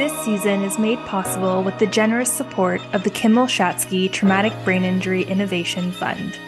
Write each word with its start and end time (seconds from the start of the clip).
This 0.00 0.18
season 0.24 0.62
is 0.62 0.78
made 0.78 0.98
possible 1.00 1.62
with 1.62 1.78
the 1.78 1.86
generous 1.86 2.32
support 2.32 2.80
of 2.94 3.04
the 3.04 3.10
Kimel-Schatzky 3.10 4.10
Traumatic 4.10 4.54
Brain 4.64 4.82
Injury 4.82 5.24
Innovation 5.24 5.92
Fund. 5.92 6.38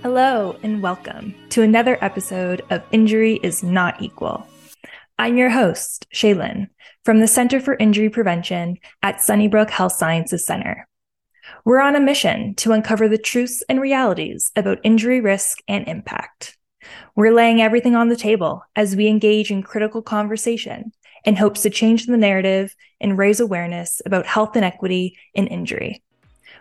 Hello, 0.00 0.56
and 0.62 0.80
welcome 0.80 1.34
to 1.48 1.62
another 1.62 1.98
episode 2.04 2.62
of 2.70 2.84
Injury 2.92 3.40
is 3.42 3.64
Not 3.64 4.00
Equal. 4.00 4.46
I'm 5.18 5.36
your 5.36 5.50
host, 5.50 6.06
Shaelyn, 6.14 6.68
from 7.04 7.18
the 7.18 7.26
Center 7.26 7.58
for 7.58 7.74
Injury 7.74 8.10
Prevention 8.10 8.78
at 9.02 9.20
Sunnybrook 9.20 9.70
Health 9.70 9.94
Sciences 9.94 10.46
Center. 10.46 10.86
We're 11.64 11.80
on 11.80 11.96
a 11.96 12.00
mission 12.00 12.54
to 12.58 12.70
uncover 12.70 13.08
the 13.08 13.18
truths 13.18 13.64
and 13.68 13.80
realities 13.80 14.52
about 14.54 14.78
injury 14.84 15.20
risk 15.20 15.58
and 15.66 15.88
impact. 15.88 16.56
We're 17.16 17.34
laying 17.34 17.60
everything 17.60 17.96
on 17.96 18.08
the 18.08 18.14
table 18.14 18.62
as 18.76 18.94
we 18.94 19.08
engage 19.08 19.50
in 19.50 19.64
critical 19.64 20.00
conversation 20.00 20.92
in 21.24 21.36
hopes 21.36 21.62
to 21.62 21.70
change 21.70 22.06
the 22.06 22.16
narrative 22.16 22.74
and 23.00 23.18
raise 23.18 23.40
awareness 23.40 24.00
about 24.06 24.26
health 24.26 24.56
inequity 24.56 25.18
and 25.34 25.48
injury. 25.48 26.02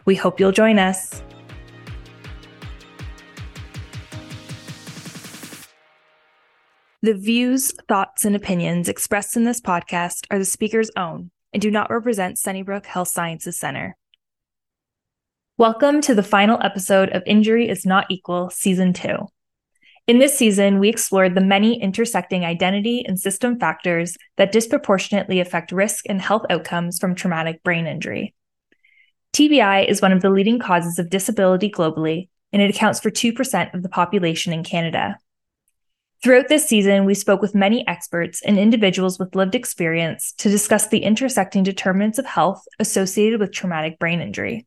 We 0.06 0.16
hope 0.16 0.40
you'll 0.40 0.52
join 0.52 0.80
us. 0.80 1.22
The 7.02 7.14
views, 7.14 7.72
thoughts, 7.88 8.26
and 8.26 8.36
opinions 8.36 8.90
expressed 8.90 9.38
in 9.38 9.46
this 9.46 9.62
podcast 9.62 10.26
are 10.32 10.40
the 10.40 10.46
speaker's 10.46 10.92
own 10.98 11.32
and 11.54 11.62
do 11.62 11.72
not 11.72 11.90
represent 11.90 12.38
Sunnybrook 12.38 12.86
Health 12.86 13.08
Sciences 13.08 13.58
Center. 13.58 13.96
Welcome 15.58 16.02
to 16.02 16.16
the 16.16 16.24
final 16.24 16.58
episode 16.62 17.10
of 17.10 17.24
Injury 17.26 17.70
is 17.70 17.86
Not 17.86 18.06
Equal, 18.10 18.50
Season 18.50 18.94
2. 18.94 19.28
In 20.10 20.18
this 20.18 20.36
season, 20.36 20.80
we 20.80 20.90
explored 20.90 21.36
the 21.36 21.42
many 21.42 21.80
intersecting 21.80 22.44
identity 22.44 23.06
and 23.06 23.20
system 23.20 23.60
factors 23.60 24.18
that 24.38 24.52
disproportionately 24.52 25.40
affect 25.40 25.72
risk 25.72 26.06
and 26.10 26.20
health 26.20 26.48
outcomes 26.50 26.98
from 26.98 27.14
traumatic 27.14 27.62
brain 27.62 27.86
injury. 27.86 28.34
TBI 29.34 29.88
is 29.88 30.02
one 30.02 30.12
of 30.12 30.24
the 30.24 30.32
leading 30.32 30.58
causes 30.58 30.98
of 30.98 31.12
disability 31.12 31.70
globally, 31.70 32.28
and 32.52 32.60
it 32.60 32.72
accounts 32.72 33.00
for 33.00 33.12
2% 33.12 33.76
of 33.76 33.84
the 33.84 33.90
population 33.90 34.52
in 34.52 34.64
Canada. 34.64 35.16
Throughout 36.24 36.48
this 36.48 36.68
season, 36.68 37.06
we 37.06 37.14
spoke 37.14 37.44
with 37.44 37.54
many 37.54 37.88
experts 37.88 38.42
and 38.42 38.58
individuals 38.58 39.20
with 39.20 39.36
lived 39.36 39.54
experience 39.54 40.34
to 40.40 40.50
discuss 40.50 40.88
the 40.88 41.04
intersecting 41.04 41.62
determinants 41.62 42.18
of 42.18 42.26
health 42.26 42.64
associated 42.80 43.40
with 43.40 43.52
traumatic 43.52 44.00
brain 44.00 44.22
injury. 44.22 44.66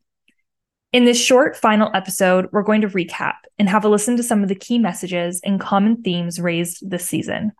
In 0.93 1.05
this 1.05 1.19
short 1.19 1.57
final 1.57 1.89
episode, 1.95 2.49
we're 2.51 2.61
going 2.61 2.81
to 2.81 2.87
recap 2.87 3.37
and 3.57 3.67
have 3.67 3.83
a 3.83 3.89
listen 3.89 4.15
to 4.15 4.21
some 4.21 4.43
of 4.43 4.47
the 4.47 4.53
key 4.53 4.77
messages 4.77 5.41
and 5.43 5.59
common 5.59 6.03
themes 6.03 6.39
raised 6.39 6.87
this 6.87 7.03
season. 7.03 7.51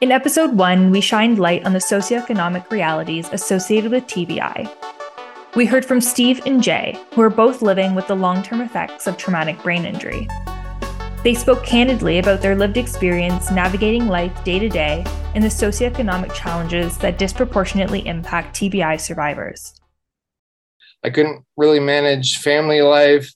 In 0.00 0.10
episode 0.10 0.56
one, 0.56 0.90
we 0.90 1.00
shined 1.00 1.38
light 1.38 1.64
on 1.64 1.74
the 1.74 1.78
socioeconomic 1.78 2.68
realities 2.72 3.28
associated 3.30 3.92
with 3.92 4.08
TBI. 4.08 4.68
We 5.54 5.66
heard 5.66 5.84
from 5.84 6.00
Steve 6.00 6.42
and 6.46 6.60
Jay, 6.60 6.98
who 7.14 7.22
are 7.22 7.30
both 7.30 7.62
living 7.62 7.94
with 7.94 8.08
the 8.08 8.16
long 8.16 8.42
term 8.42 8.60
effects 8.60 9.06
of 9.06 9.16
traumatic 9.16 9.62
brain 9.62 9.84
injury. 9.84 10.26
They 11.22 11.34
spoke 11.34 11.64
candidly 11.64 12.18
about 12.18 12.42
their 12.42 12.56
lived 12.56 12.76
experience 12.76 13.52
navigating 13.52 14.08
life 14.08 14.42
day 14.42 14.58
to 14.58 14.68
day 14.68 15.04
and 15.36 15.44
the 15.44 15.48
socioeconomic 15.48 16.34
challenges 16.34 16.98
that 16.98 17.18
disproportionately 17.18 18.04
impact 18.04 18.56
TBI 18.56 19.00
survivors. 19.00 19.78
I 21.04 21.10
couldn't 21.10 21.44
really 21.56 21.80
manage 21.80 22.38
family 22.38 22.80
life 22.82 23.32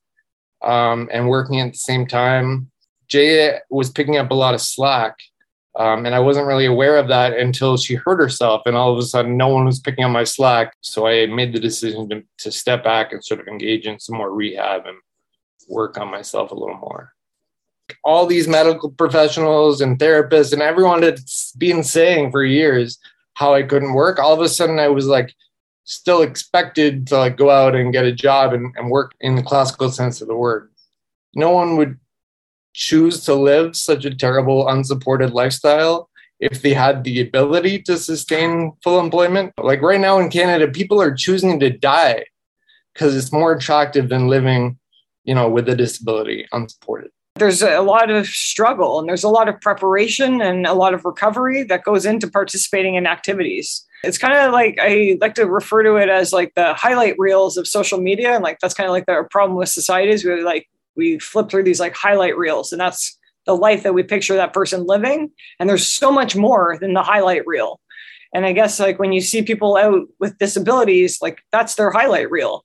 um, 0.62 1.08
and 1.12 1.28
working 1.28 1.60
at 1.60 1.72
the 1.72 1.78
same 1.78 2.06
time. 2.06 2.70
Jay 3.08 3.58
was 3.70 3.90
picking 3.90 4.16
up 4.16 4.30
a 4.30 4.34
lot 4.34 4.54
of 4.54 4.60
slack. 4.60 5.16
Um, 5.78 6.04
and 6.04 6.14
I 6.14 6.18
wasn't 6.18 6.46
really 6.46 6.66
aware 6.66 6.98
of 6.98 7.08
that 7.08 7.32
until 7.32 7.78
she 7.78 7.94
hurt 7.94 8.20
herself, 8.20 8.62
and 8.66 8.76
all 8.76 8.92
of 8.92 8.98
a 8.98 9.02
sudden, 9.02 9.38
no 9.38 9.48
one 9.48 9.64
was 9.64 9.80
picking 9.80 10.04
up 10.04 10.10
my 10.10 10.24
slack. 10.24 10.74
So 10.82 11.06
I 11.06 11.24
made 11.26 11.54
the 11.54 11.60
decision 11.60 12.10
to, 12.10 12.22
to 12.38 12.52
step 12.52 12.84
back 12.84 13.12
and 13.12 13.24
sort 13.24 13.40
of 13.40 13.48
engage 13.48 13.86
in 13.86 13.98
some 13.98 14.18
more 14.18 14.30
rehab 14.30 14.84
and 14.86 14.98
work 15.68 15.96
on 15.98 16.10
myself 16.10 16.50
a 16.50 16.54
little 16.54 16.76
more. 16.76 17.12
All 18.04 18.26
these 18.26 18.46
medical 18.46 18.90
professionals 18.90 19.80
and 19.80 19.98
therapists 19.98 20.52
and 20.52 20.60
everyone 20.60 21.02
had 21.02 21.20
been 21.56 21.82
saying 21.82 22.32
for 22.32 22.44
years 22.44 22.98
how 23.34 23.54
I 23.54 23.62
couldn't 23.62 23.94
work. 23.94 24.18
All 24.18 24.34
of 24.34 24.40
a 24.40 24.48
sudden, 24.50 24.78
I 24.78 24.88
was 24.88 25.06
like, 25.06 25.34
still 25.84 26.22
expected 26.22 27.06
to 27.08 27.18
like 27.18 27.36
go 27.36 27.50
out 27.50 27.74
and 27.74 27.92
get 27.92 28.04
a 28.04 28.12
job 28.12 28.52
and, 28.52 28.74
and 28.76 28.90
work 28.90 29.12
in 29.20 29.34
the 29.34 29.42
classical 29.42 29.90
sense 29.90 30.20
of 30.20 30.28
the 30.28 30.36
word. 30.36 30.70
No 31.34 31.50
one 31.50 31.76
would 31.76 31.98
choose 32.74 33.24
to 33.24 33.34
live 33.34 33.76
such 33.76 34.04
a 34.04 34.14
terrible, 34.14 34.68
unsupported 34.68 35.32
lifestyle 35.32 36.08
if 36.40 36.62
they 36.62 36.74
had 36.74 37.04
the 37.04 37.20
ability 37.20 37.80
to 37.82 37.96
sustain 37.96 38.72
full 38.82 38.98
employment. 38.98 39.52
Like 39.58 39.82
right 39.82 40.00
now 40.00 40.18
in 40.18 40.28
Canada, 40.28 40.68
people 40.68 41.00
are 41.00 41.14
choosing 41.14 41.60
to 41.60 41.70
die 41.70 42.24
because 42.92 43.16
it's 43.16 43.32
more 43.32 43.52
attractive 43.52 44.08
than 44.08 44.28
living, 44.28 44.78
you 45.24 45.34
know, 45.34 45.48
with 45.48 45.68
a 45.68 45.76
disability 45.76 46.46
unsupported. 46.52 47.10
There's 47.36 47.62
a 47.62 47.80
lot 47.80 48.10
of 48.10 48.26
struggle 48.26 48.98
and 48.98 49.08
there's 49.08 49.24
a 49.24 49.28
lot 49.28 49.48
of 49.48 49.58
preparation 49.60 50.42
and 50.42 50.66
a 50.66 50.74
lot 50.74 50.92
of 50.92 51.04
recovery 51.04 51.62
that 51.64 51.84
goes 51.84 52.04
into 52.04 52.28
participating 52.28 52.94
in 52.94 53.06
activities. 53.06 53.86
It's 54.04 54.18
kind 54.18 54.34
of 54.34 54.52
like 54.52 54.78
I 54.80 55.16
like 55.20 55.34
to 55.34 55.46
refer 55.46 55.82
to 55.84 55.96
it 55.96 56.08
as 56.08 56.32
like 56.32 56.54
the 56.54 56.74
highlight 56.74 57.14
reels 57.18 57.56
of 57.56 57.68
social 57.68 58.00
media. 58.00 58.34
And 58.34 58.42
like 58.42 58.58
that's 58.60 58.74
kind 58.74 58.88
of 58.88 58.92
like 58.92 59.06
the 59.06 59.26
problem 59.30 59.56
with 59.56 59.68
society 59.68 60.12
is 60.12 60.24
we 60.24 60.42
like 60.42 60.68
we 60.96 61.18
flip 61.18 61.50
through 61.50 61.64
these 61.64 61.80
like 61.80 61.94
highlight 61.94 62.36
reels 62.36 62.72
and 62.72 62.80
that's 62.80 63.18
the 63.46 63.56
life 63.56 63.82
that 63.82 63.94
we 63.94 64.02
picture 64.02 64.34
that 64.36 64.52
person 64.52 64.86
living. 64.86 65.30
And 65.58 65.68
there's 65.68 65.86
so 65.86 66.12
much 66.12 66.36
more 66.36 66.78
than 66.80 66.94
the 66.94 67.02
highlight 67.02 67.46
reel. 67.46 67.80
And 68.34 68.46
I 68.46 68.52
guess 68.52 68.80
like 68.80 68.98
when 68.98 69.12
you 69.12 69.20
see 69.20 69.42
people 69.42 69.76
out 69.76 70.06
with 70.18 70.38
disabilities, 70.38 71.20
like 71.20 71.42
that's 71.50 71.74
their 71.74 71.90
highlight 71.90 72.30
reel. 72.30 72.64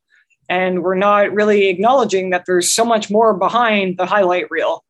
And 0.49 0.81
we're 0.81 0.95
not 0.95 1.33
really 1.33 1.67
acknowledging 1.67 2.29
that 2.29 2.45
there's 2.45 2.71
so 2.71 2.85
much 2.85 3.09
more 3.09 3.33
behind 3.33 3.97
the 3.97 4.05
highlight 4.05 4.49
reel. 4.49 4.85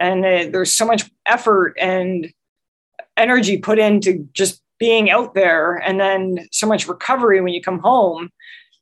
And 0.00 0.24
uh, 0.24 0.46
there's 0.50 0.72
so 0.72 0.86
much 0.86 1.10
effort 1.26 1.74
and 1.78 2.32
energy 3.16 3.58
put 3.58 3.78
into 3.78 4.26
just 4.32 4.61
being 4.82 5.10
out 5.10 5.32
there 5.34 5.76
and 5.76 6.00
then 6.00 6.44
so 6.50 6.66
much 6.66 6.88
recovery 6.88 7.40
when 7.40 7.54
you 7.54 7.62
come 7.62 7.78
home 7.78 8.28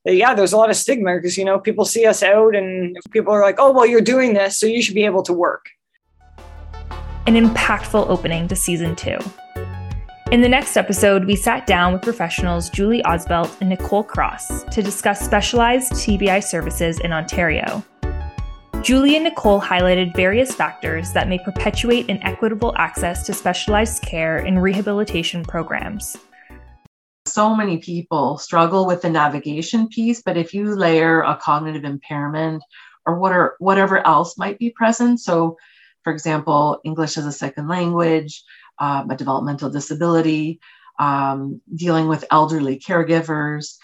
yeah 0.06 0.32
there's 0.34 0.54
a 0.54 0.56
lot 0.56 0.70
of 0.70 0.76
stigma 0.76 1.16
because 1.16 1.36
you 1.36 1.44
know 1.44 1.58
people 1.58 1.84
see 1.84 2.06
us 2.06 2.22
out 2.22 2.56
and 2.56 2.96
people 3.10 3.34
are 3.34 3.42
like 3.42 3.56
oh 3.58 3.70
well 3.70 3.84
you're 3.84 4.00
doing 4.00 4.32
this 4.32 4.56
so 4.56 4.64
you 4.64 4.80
should 4.80 4.94
be 4.94 5.04
able 5.04 5.22
to 5.22 5.34
work 5.34 5.66
an 7.26 7.34
impactful 7.34 8.08
opening 8.08 8.48
to 8.48 8.56
season 8.56 8.96
two 8.96 9.18
in 10.32 10.42
the 10.42 10.48
next 10.48 10.76
episode, 10.76 11.24
we 11.24 11.34
sat 11.34 11.66
down 11.66 11.92
with 11.92 12.02
professionals 12.02 12.70
Julie 12.70 13.02
Osbelt 13.02 13.60
and 13.60 13.68
Nicole 13.68 14.04
Cross 14.04 14.62
to 14.70 14.80
discuss 14.80 15.18
specialized 15.20 15.90
TBI 15.94 16.44
services 16.44 17.00
in 17.00 17.12
Ontario. 17.12 17.84
Julie 18.82 19.14
and 19.14 19.24
Nicole 19.24 19.60
highlighted 19.60 20.16
various 20.16 20.54
factors 20.54 21.12
that 21.12 21.28
may 21.28 21.38
perpetuate 21.38 22.08
inequitable 22.08 22.74
access 22.78 23.26
to 23.26 23.34
specialized 23.34 24.02
care 24.02 24.38
and 24.38 24.62
rehabilitation 24.62 25.44
programs. 25.44 26.16
So 27.26 27.54
many 27.54 27.76
people 27.76 28.38
struggle 28.38 28.86
with 28.86 29.02
the 29.02 29.10
navigation 29.10 29.86
piece, 29.88 30.22
but 30.22 30.38
if 30.38 30.54
you 30.54 30.74
layer 30.74 31.20
a 31.20 31.36
cognitive 31.36 31.84
impairment 31.84 32.62
or 33.04 33.18
what 33.18 33.32
are, 33.32 33.54
whatever 33.58 34.04
else 34.06 34.38
might 34.38 34.58
be 34.58 34.70
present, 34.70 35.20
so 35.20 35.58
for 36.02 36.10
example, 36.10 36.80
English 36.82 37.18
as 37.18 37.26
a 37.26 37.32
second 37.32 37.68
language, 37.68 38.42
um, 38.78 39.10
a 39.10 39.16
developmental 39.16 39.68
disability, 39.68 40.58
um, 40.98 41.60
dealing 41.74 42.08
with 42.08 42.24
elderly 42.30 42.78
caregivers, 42.78 43.76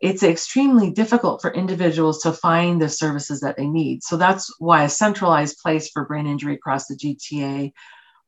it's 0.00 0.22
extremely 0.22 0.90
difficult 0.90 1.40
for 1.40 1.52
individuals 1.52 2.20
to 2.22 2.32
find 2.32 2.80
the 2.80 2.88
services 2.88 3.40
that 3.40 3.56
they 3.56 3.66
need. 3.66 4.02
So 4.02 4.16
that's 4.16 4.54
why 4.58 4.84
a 4.84 4.88
centralized 4.88 5.58
place 5.62 5.90
for 5.90 6.04
brain 6.04 6.26
injury 6.26 6.54
across 6.54 6.86
the 6.86 6.96
GTA 6.96 7.72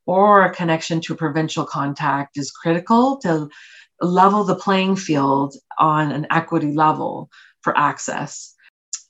or 0.06 0.44
a 0.44 0.54
connection 0.54 1.00
to 1.02 1.12
a 1.12 1.16
provincial 1.16 1.64
contact 1.64 2.38
is 2.38 2.50
critical 2.50 3.18
to 3.18 3.48
level 4.00 4.44
the 4.44 4.54
playing 4.54 4.96
field 4.96 5.54
on 5.78 6.12
an 6.12 6.26
equity 6.30 6.72
level 6.72 7.28
for 7.60 7.76
access. 7.76 8.54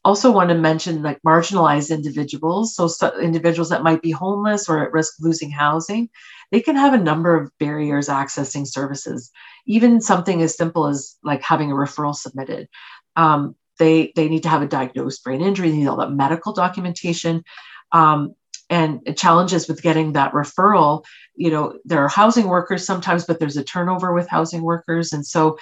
Also, 0.04 0.30
want 0.30 0.48
to 0.48 0.54
mention 0.54 1.02
like 1.02 1.20
marginalized 1.26 1.90
individuals, 1.90 2.74
so, 2.74 2.88
so 2.88 3.18
individuals 3.20 3.68
that 3.68 3.82
might 3.82 4.00
be 4.00 4.10
homeless 4.10 4.68
or 4.68 4.82
at 4.82 4.92
risk 4.92 5.14
losing 5.20 5.50
housing, 5.50 6.08
they 6.50 6.60
can 6.60 6.76
have 6.76 6.94
a 6.94 6.98
number 6.98 7.36
of 7.36 7.50
barriers 7.58 8.08
accessing 8.08 8.66
services 8.66 9.30
even 9.68 10.00
something 10.00 10.42
as 10.42 10.56
simple 10.56 10.86
as 10.86 11.16
like 11.22 11.42
having 11.42 11.70
a 11.70 11.74
referral 11.74 12.16
submitted. 12.16 12.68
Um, 13.14 13.54
they, 13.78 14.12
they 14.16 14.28
need 14.28 14.42
to 14.42 14.48
have 14.48 14.62
a 14.62 14.66
diagnosed 14.66 15.22
brain 15.22 15.42
injury, 15.42 15.70
they 15.70 15.76
need 15.76 15.86
all 15.86 15.98
that 15.98 16.10
medical 16.10 16.52
documentation. 16.52 17.44
Um, 17.92 18.34
and 18.70 19.16
challenges 19.16 19.66
with 19.66 19.80
getting 19.80 20.12
that 20.12 20.32
referral 20.32 21.02
you 21.36 21.50
know 21.50 21.78
there 21.86 22.04
are 22.04 22.08
housing 22.08 22.48
workers 22.48 22.84
sometimes 22.84 23.24
but 23.24 23.40
there's 23.40 23.56
a 23.56 23.64
turnover 23.64 24.12
with 24.12 24.28
housing 24.28 24.60
workers 24.60 25.10
and 25.10 25.26
so 25.26 25.56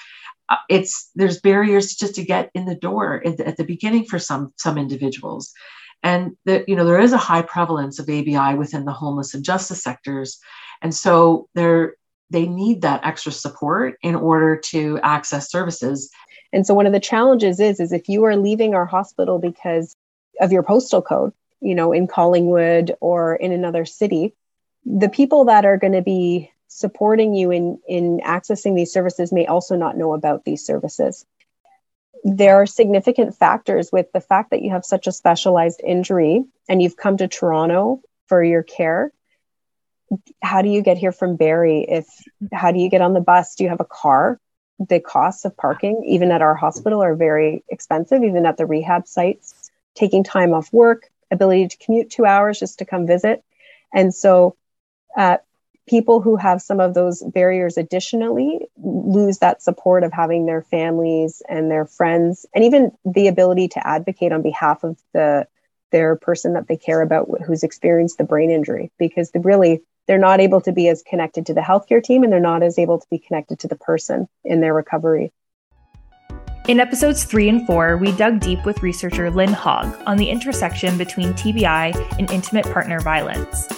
uh, 0.49 0.57
it's 0.69 1.09
there's 1.15 1.41
barriers 1.41 1.95
just 1.95 2.17
to 2.17 2.25
get 2.25 2.51
in 2.53 2.65
the 2.65 2.75
door 2.75 3.23
at 3.25 3.37
the, 3.37 3.47
at 3.47 3.57
the 3.59 3.65
beginning 3.65 4.05
for 4.05 4.19
some 4.19 4.53
some 4.57 4.77
individuals 4.77 5.53
and 6.03 6.37
that 6.45 6.69
you 6.69 6.77
know 6.77 6.85
there 6.85 7.01
is 7.01 7.13
a 7.13 7.19
high 7.19 7.43
prevalence 7.43 7.99
of 7.99 8.09
abi 8.09 8.55
within 8.57 8.85
the 8.85 8.93
homeless 8.93 9.35
and 9.35 9.45
justice 9.45 9.83
sectors 9.83 10.39
and 10.83 10.95
so 10.95 11.49
there 11.55 11.95
they 12.31 12.47
need 12.47 12.83
that 12.83 13.05
extra 13.05 13.33
support 13.33 13.99
in 14.03 14.15
order 14.15 14.57
to 14.57 14.99
access 15.03 15.51
services. 15.51 16.11
And 16.53 16.67
so 16.67 16.75
one 16.75 16.87
of 16.87 16.93
the 16.93 17.01
challenges 17.01 17.61
is 17.61 17.81
is 17.81 17.93
if 17.93 18.09
you 18.09 18.25
are 18.25 18.37
leaving 18.37 18.75
our 18.75 18.87
hospital 18.87 19.39
because 19.39 19.95
of 20.41 20.53
your 20.53 20.63
postal 20.63 21.03
code, 21.03 21.33
you 21.61 21.75
know, 21.75 21.93
in 21.93 22.07
Collingwood 22.07 22.95
or 23.01 23.37
in 23.37 23.53
another 23.53 23.85
city, 23.85 24.35
the 24.85 25.09
people 25.09 25.45
that 25.47 25.65
are 25.65 25.77
going 25.77 25.93
to 25.93 26.03
be 26.03 26.51
supporting 26.69 27.35
you 27.35 27.51
in 27.51 27.79
in 27.87 28.21
accessing 28.25 28.75
these 28.75 28.93
services 28.93 29.33
may 29.33 29.47
also 29.47 29.77
not 29.77 29.97
know 29.97 30.13
about 30.13 30.45
these 30.45 30.65
services 30.65 31.25
there 32.25 32.57
are 32.57 32.67
significant 32.67 33.37
factors 33.37 33.91
with 33.93 34.11
the 34.13 34.21
fact 34.21 34.51
that 34.51 34.63
you 34.63 34.71
have 34.71 34.85
such 34.85 35.07
a 35.07 35.13
specialized 35.13 35.81
injury 35.85 36.45
and 36.69 36.83
you've 36.83 36.97
come 36.97 37.17
to 37.17 37.29
Toronto 37.29 38.01
for 38.27 38.43
your 38.43 38.63
care. 38.63 39.13
How 40.43 40.63
do 40.63 40.69
you 40.69 40.83
get 40.83 40.99
here 40.99 41.13
from 41.13 41.37
Barrie? 41.37 41.85
If 41.89 42.07
how 42.53 42.73
do 42.73 42.79
you 42.79 42.91
get 42.91 43.01
on 43.01 43.13
the 43.13 43.21
bus? 43.21 43.55
Do 43.55 43.65
you 43.65 43.71
have 43.71 43.81
a 43.81 43.85
car? 43.85 44.41
The 44.79 45.01
costs 45.01 45.45
of 45.45 45.57
parking, 45.57 46.05
even 46.07 46.31
at 46.31 46.43
our 46.43 46.55
hospital, 46.55 47.03
are 47.03 47.17
very 47.17 47.65
expensive, 47.69 48.23
even 48.23 48.47
at 48.47 48.57
the 48.57 48.67
rehab 48.67 49.07
sites. 49.07 49.71
Taking 49.95 50.23
time 50.23 50.53
off 50.53 50.73
work, 50.73 51.11
ability 51.31 51.69
to 51.69 51.77
commute 51.79 52.11
two 52.11 52.27
hours 52.27 52.61
just 52.61 52.79
to 52.81 52.85
come 52.85 53.07
visit. 53.07 53.43
And 53.93 54.15
so 54.15 54.57
uh, 55.17 55.39
people 55.87 56.21
who 56.21 56.37
have 56.37 56.61
some 56.61 56.81
of 56.81 56.95
those 56.95 57.23
barriers 57.23 57.77
additionally 57.77 58.61
lose 58.83 59.39
that 59.39 59.63
support 59.63 60.03
of 60.03 60.13
having 60.13 60.47
their 60.47 60.63
families 60.63 61.43
and 61.49 61.71
their 61.71 61.87
friends 61.87 62.47
and 62.55 62.65
even 62.65 62.91
the 63.05 63.29
ability 63.29 63.69
to 63.69 63.87
advocate 63.87 64.33
on 64.33 64.43
behalf 64.43 64.85
of 64.85 64.99
the 65.13 65.47
their 65.93 66.17
person 66.17 66.55
that 66.55 66.67
they 66.67 66.77
care 66.77 67.01
about 67.01 67.29
who's 67.47 67.63
experienced 67.63 68.19
the 68.19 68.25
brain 68.25 68.51
injury 68.51 68.91
because 68.99 69.31
they 69.31 69.41
really 69.41 69.81
they're 70.07 70.19
not 70.19 70.41
able 70.41 70.61
to 70.61 70.73
be 70.73 70.89
as 70.89 71.03
connected 71.03 71.47
to 71.47 71.55
the 71.55 71.61
healthcare 71.61 72.03
team 72.03 72.23
and 72.23 72.33
they're 72.33 72.41
not 72.41 72.63
as 72.63 72.79
able 72.79 72.99
to 72.99 73.07
be 73.11 73.19
connected 73.19 73.59
to 73.61 73.69
the 73.69 73.77
person 73.77 74.29
in 74.45 74.61
their 74.61 74.75
recovery. 74.75 75.33
In 76.69 76.81
episodes 76.81 77.25
three 77.25 77.49
and 77.49 77.65
four, 77.67 77.97
we 77.97 78.11
dug 78.13 78.41
deep 78.41 78.65
with 78.65 78.83
researcher 78.83 79.31
Lin 79.31 79.51
Haag 79.51 80.03
on 80.07 80.17
the 80.17 80.29
intersection 80.29 80.99
between 80.99 81.33
TBI 81.35 82.19
and 82.19 82.31
intimate 82.31 82.65
partner 82.73 83.01
violence. 83.01 83.69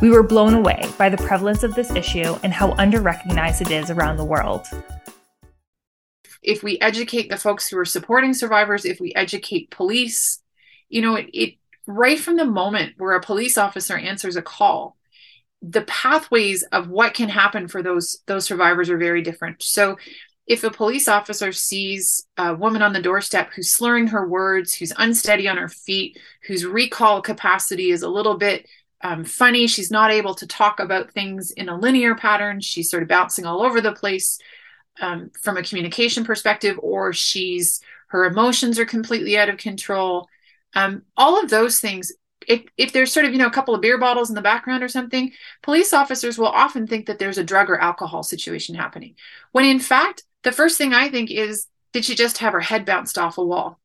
We 0.00 0.10
were 0.10 0.22
blown 0.22 0.54
away 0.54 0.88
by 0.96 1.08
the 1.08 1.16
prevalence 1.16 1.64
of 1.64 1.74
this 1.74 1.90
issue 1.90 2.36
and 2.44 2.52
how 2.52 2.72
underrecognized 2.74 3.62
it 3.62 3.72
is 3.72 3.90
around 3.90 4.16
the 4.16 4.24
world. 4.24 4.64
If 6.40 6.62
we 6.62 6.78
educate 6.78 7.28
the 7.28 7.36
folks 7.36 7.66
who 7.66 7.76
are 7.78 7.84
supporting 7.84 8.32
survivors, 8.32 8.84
if 8.84 9.00
we 9.00 9.12
educate 9.14 9.70
police, 9.70 10.40
you 10.88 11.02
know, 11.02 11.16
it, 11.16 11.28
it 11.32 11.54
right 11.88 12.18
from 12.18 12.36
the 12.36 12.44
moment 12.44 12.94
where 12.98 13.14
a 13.14 13.20
police 13.20 13.58
officer 13.58 13.96
answers 13.96 14.36
a 14.36 14.42
call, 14.42 14.96
the 15.62 15.82
pathways 15.82 16.62
of 16.70 16.88
what 16.88 17.14
can 17.14 17.28
happen 17.28 17.66
for 17.66 17.82
those 17.82 18.18
those 18.26 18.44
survivors 18.44 18.90
are 18.90 18.98
very 18.98 19.22
different. 19.22 19.60
So 19.64 19.96
if 20.46 20.62
a 20.62 20.70
police 20.70 21.08
officer 21.08 21.50
sees 21.50 22.24
a 22.36 22.54
woman 22.54 22.82
on 22.82 22.92
the 22.92 23.02
doorstep 23.02 23.50
who's 23.52 23.70
slurring 23.70 24.06
her 24.06 24.26
words, 24.26 24.74
who's 24.74 24.92
unsteady 24.96 25.48
on 25.48 25.56
her 25.56 25.68
feet, 25.68 26.18
whose 26.46 26.64
recall 26.64 27.20
capacity 27.20 27.90
is 27.90 28.02
a 28.02 28.08
little 28.08 28.36
bit 28.38 28.66
um, 29.02 29.24
funny. 29.24 29.66
She's 29.66 29.90
not 29.90 30.10
able 30.10 30.34
to 30.36 30.46
talk 30.46 30.80
about 30.80 31.12
things 31.12 31.50
in 31.50 31.68
a 31.68 31.78
linear 31.78 32.14
pattern. 32.14 32.60
She's 32.60 32.90
sort 32.90 33.02
of 33.02 33.08
bouncing 33.08 33.46
all 33.46 33.62
over 33.62 33.80
the 33.80 33.92
place 33.92 34.38
um, 35.00 35.30
from 35.40 35.56
a 35.56 35.62
communication 35.62 36.24
perspective, 36.24 36.78
or 36.82 37.12
she's 37.12 37.80
her 38.08 38.24
emotions 38.24 38.78
are 38.78 38.86
completely 38.86 39.38
out 39.38 39.48
of 39.48 39.58
control. 39.58 40.28
Um, 40.74 41.02
all 41.16 41.42
of 41.42 41.50
those 41.50 41.80
things. 41.80 42.12
If, 42.46 42.62
if 42.78 42.92
there's 42.92 43.12
sort 43.12 43.26
of 43.26 43.32
you 43.32 43.38
know 43.38 43.46
a 43.46 43.52
couple 43.52 43.74
of 43.74 43.82
beer 43.82 43.98
bottles 43.98 44.30
in 44.30 44.34
the 44.34 44.40
background 44.40 44.82
or 44.82 44.88
something, 44.88 45.32
police 45.62 45.92
officers 45.92 46.38
will 46.38 46.46
often 46.46 46.86
think 46.86 47.06
that 47.06 47.18
there's 47.18 47.36
a 47.36 47.44
drug 47.44 47.68
or 47.68 47.78
alcohol 47.78 48.22
situation 48.22 48.74
happening. 48.74 49.16
When 49.52 49.66
in 49.66 49.80
fact, 49.80 50.22
the 50.44 50.52
first 50.52 50.78
thing 50.78 50.94
I 50.94 51.08
think 51.10 51.30
is, 51.30 51.66
did 51.92 52.04
she 52.04 52.14
just 52.14 52.38
have 52.38 52.54
her 52.54 52.60
head 52.60 52.86
bounced 52.86 53.18
off 53.18 53.38
a 53.38 53.44
wall? 53.44 53.78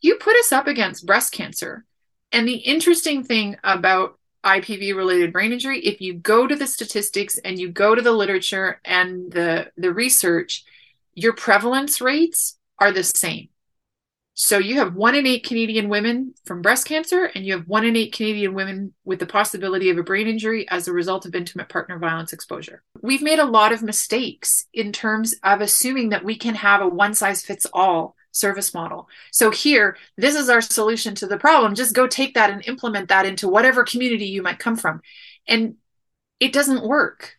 You 0.00 0.16
put 0.16 0.36
us 0.36 0.52
up 0.52 0.66
against 0.66 1.04
breast 1.04 1.32
cancer. 1.32 1.84
And 2.32 2.46
the 2.46 2.56
interesting 2.56 3.22
thing 3.22 3.56
about 3.62 4.18
IPV 4.46 4.94
related 4.94 5.32
brain 5.32 5.52
injury, 5.52 5.80
if 5.80 6.00
you 6.00 6.14
go 6.14 6.46
to 6.46 6.54
the 6.54 6.66
statistics 6.66 7.36
and 7.38 7.58
you 7.58 7.68
go 7.68 7.94
to 7.94 8.00
the 8.00 8.12
literature 8.12 8.80
and 8.84 9.30
the, 9.32 9.70
the 9.76 9.92
research, 9.92 10.64
your 11.14 11.32
prevalence 11.32 12.00
rates 12.00 12.56
are 12.78 12.92
the 12.92 13.02
same. 13.02 13.48
So 14.38 14.58
you 14.58 14.76
have 14.76 14.94
one 14.94 15.14
in 15.14 15.26
eight 15.26 15.44
Canadian 15.44 15.88
women 15.88 16.34
from 16.44 16.60
breast 16.60 16.86
cancer, 16.86 17.24
and 17.34 17.46
you 17.46 17.54
have 17.54 17.66
one 17.66 17.86
in 17.86 17.96
eight 17.96 18.12
Canadian 18.12 18.52
women 18.52 18.92
with 19.02 19.18
the 19.18 19.24
possibility 19.24 19.88
of 19.88 19.96
a 19.96 20.02
brain 20.02 20.28
injury 20.28 20.68
as 20.68 20.86
a 20.86 20.92
result 20.92 21.24
of 21.24 21.34
intimate 21.34 21.70
partner 21.70 21.98
violence 21.98 22.34
exposure. 22.34 22.82
We've 23.00 23.22
made 23.22 23.38
a 23.38 23.46
lot 23.46 23.72
of 23.72 23.82
mistakes 23.82 24.66
in 24.74 24.92
terms 24.92 25.34
of 25.42 25.62
assuming 25.62 26.10
that 26.10 26.22
we 26.22 26.36
can 26.36 26.54
have 26.56 26.82
a 26.82 26.88
one 26.88 27.14
size 27.14 27.42
fits 27.42 27.66
all 27.72 28.15
service 28.36 28.74
model. 28.74 29.08
So 29.32 29.50
here, 29.50 29.96
this 30.16 30.34
is 30.34 30.48
our 30.48 30.60
solution 30.60 31.14
to 31.16 31.26
the 31.26 31.38
problem. 31.38 31.74
Just 31.74 31.94
go 31.94 32.06
take 32.06 32.34
that 32.34 32.50
and 32.50 32.66
implement 32.66 33.08
that 33.08 33.26
into 33.26 33.48
whatever 33.48 33.84
community 33.84 34.26
you 34.26 34.42
might 34.42 34.58
come 34.58 34.76
from. 34.76 35.00
And 35.48 35.76
it 36.40 36.52
doesn't 36.52 36.86
work. 36.86 37.36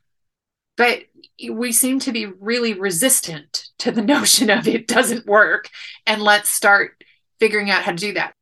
But 0.75 1.03
we 1.51 1.71
seem 1.71 1.99
to 1.99 2.11
be 2.11 2.25
really 2.25 2.73
resistant 2.73 3.69
to 3.79 3.91
the 3.91 4.01
notion 4.15 4.49
of 4.49 4.67
it 4.67 4.87
doesn't 4.87 5.25
work. 5.25 5.69
And 6.05 6.21
let's 6.21 6.49
start 6.49 7.03
figuring 7.39 7.69
out 7.69 7.83
how 7.83 7.91
to 7.91 7.97
do 7.97 8.13
that. 8.13 8.33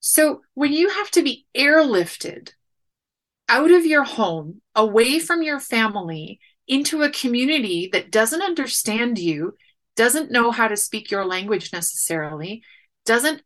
So 0.00 0.42
when 0.54 0.72
you 0.72 0.90
have 0.90 1.10
to 1.12 1.22
be 1.22 1.46
airlifted 1.56 2.52
out 3.48 3.70
of 3.70 3.86
your 3.86 4.04
home, 4.04 4.60
away 4.74 5.18
from 5.18 5.42
your 5.42 5.60
family, 5.60 6.40
into 6.68 7.02
a 7.02 7.10
community 7.10 7.88
that 7.92 8.10
doesn't 8.10 8.42
understand 8.42 9.18
you, 9.18 9.54
doesn't 9.96 10.30
know 10.30 10.50
how 10.50 10.68
to 10.68 10.76
speak 10.76 11.10
your 11.10 11.24
language 11.24 11.72
necessarily, 11.72 12.62
doesn't 13.04 13.42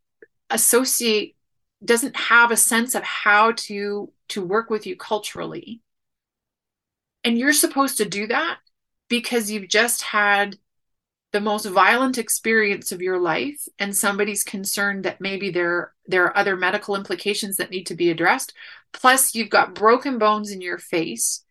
associate, 0.50 1.36
doesn't 1.84 2.16
have 2.16 2.50
a 2.50 2.56
sense 2.56 2.94
of 2.94 3.02
how 3.02 3.52
to 3.52 4.12
to 4.28 4.44
work 4.44 4.70
with 4.70 4.86
you 4.86 4.96
culturally. 4.96 5.80
And 7.24 7.38
you're 7.38 7.52
supposed 7.52 7.98
to 7.98 8.04
do 8.04 8.26
that 8.28 8.58
because 9.08 9.50
you've 9.50 9.68
just 9.68 10.02
had 10.02 10.56
the 11.32 11.40
most 11.40 11.66
violent 11.66 12.18
experience 12.18 12.92
of 12.92 13.02
your 13.02 13.18
life 13.18 13.68
and 13.78 13.96
somebody's 13.96 14.42
concerned 14.42 15.04
that 15.04 15.20
maybe 15.20 15.50
there 15.50 15.92
there 16.06 16.24
are 16.24 16.36
other 16.36 16.56
medical 16.56 16.96
implications 16.96 17.56
that 17.56 17.70
need 17.70 17.86
to 17.86 17.94
be 17.94 18.10
addressed 18.10 18.52
plus 18.92 19.34
you've 19.34 19.50
got 19.50 19.74
broken 19.74 20.18
bones 20.18 20.50
in 20.50 20.60
your 20.60 20.78
face 20.78 21.44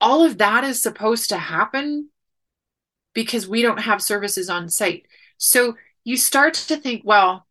all 0.00 0.22
of 0.22 0.38
that 0.38 0.62
is 0.62 0.82
supposed 0.82 1.30
to 1.30 1.38
happen 1.38 2.10
because 3.18 3.48
we 3.48 3.62
don't 3.62 3.80
have 3.80 4.00
services 4.00 4.48
on 4.48 4.68
site. 4.68 5.04
So 5.38 5.74
you 6.04 6.16
start 6.16 6.54
to 6.54 6.76
think, 6.76 7.02
well, 7.04 7.48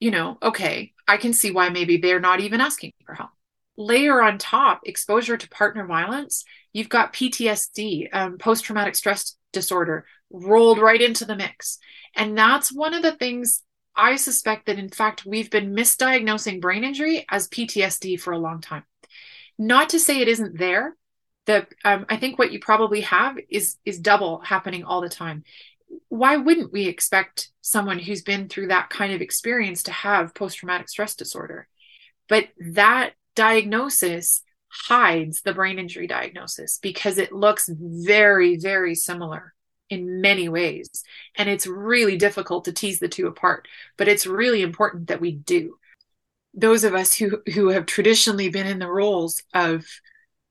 you 0.00 0.10
know, 0.10 0.38
okay, 0.42 0.92
I 1.06 1.18
can 1.18 1.32
see 1.32 1.52
why 1.52 1.68
maybe 1.68 1.98
they're 1.98 2.18
not 2.18 2.40
even 2.40 2.60
asking 2.60 2.94
for 3.06 3.14
help. 3.14 3.30
Layer 3.76 4.20
on 4.20 4.38
top 4.38 4.80
exposure 4.86 5.36
to 5.36 5.48
partner 5.50 5.86
violence, 5.86 6.44
you've 6.72 6.88
got 6.88 7.12
PTSD, 7.12 8.08
um, 8.12 8.38
post 8.38 8.64
traumatic 8.64 8.96
stress 8.96 9.36
disorder, 9.52 10.04
rolled 10.32 10.80
right 10.80 11.00
into 11.00 11.24
the 11.24 11.36
mix. 11.36 11.78
And 12.16 12.36
that's 12.36 12.72
one 12.72 12.92
of 12.92 13.02
the 13.02 13.12
things 13.12 13.62
I 13.94 14.16
suspect 14.16 14.66
that, 14.66 14.80
in 14.80 14.88
fact, 14.88 15.24
we've 15.24 15.48
been 15.48 15.76
misdiagnosing 15.76 16.60
brain 16.60 16.82
injury 16.82 17.24
as 17.30 17.46
PTSD 17.46 18.20
for 18.20 18.32
a 18.32 18.38
long 18.40 18.60
time. 18.60 18.82
Not 19.56 19.90
to 19.90 20.00
say 20.00 20.18
it 20.18 20.26
isn't 20.26 20.58
there, 20.58 20.96
the 21.48 21.66
um, 21.84 22.04
i 22.10 22.16
think 22.16 22.38
what 22.38 22.52
you 22.52 22.60
probably 22.60 23.00
have 23.00 23.38
is 23.48 23.76
is 23.84 23.98
double 23.98 24.38
happening 24.40 24.84
all 24.84 25.00
the 25.00 25.08
time. 25.08 25.42
Why 26.10 26.36
wouldn't 26.36 26.72
we 26.72 26.86
expect 26.86 27.50
someone 27.62 27.98
who's 27.98 28.22
been 28.22 28.48
through 28.48 28.68
that 28.68 28.90
kind 28.90 29.14
of 29.14 29.22
experience 29.22 29.84
to 29.84 29.90
have 29.90 30.34
post-traumatic 30.34 30.90
stress 30.90 31.14
disorder? 31.16 31.66
But 32.28 32.48
that 32.74 33.14
diagnosis 33.34 34.42
hides 34.68 35.40
the 35.40 35.54
brain 35.54 35.78
injury 35.78 36.06
diagnosis 36.06 36.78
because 36.82 37.16
it 37.16 37.32
looks 37.32 37.70
very 37.72 38.58
very 38.58 38.94
similar 38.94 39.54
in 39.88 40.20
many 40.20 40.50
ways. 40.50 40.90
And 41.34 41.48
it's 41.48 41.66
really 41.66 42.18
difficult 42.18 42.66
to 42.66 42.72
tease 42.72 42.98
the 42.98 43.08
two 43.08 43.26
apart 43.26 43.66
but 43.96 44.08
it's 44.08 44.26
really 44.26 44.60
important 44.60 45.08
that 45.08 45.22
we 45.22 45.32
do. 45.32 45.78
Those 46.52 46.84
of 46.84 46.94
us 46.94 47.14
who 47.14 47.40
who 47.54 47.68
have 47.68 47.86
traditionally 47.86 48.50
been 48.50 48.66
in 48.66 48.78
the 48.78 48.92
roles 49.02 49.42
of 49.54 49.86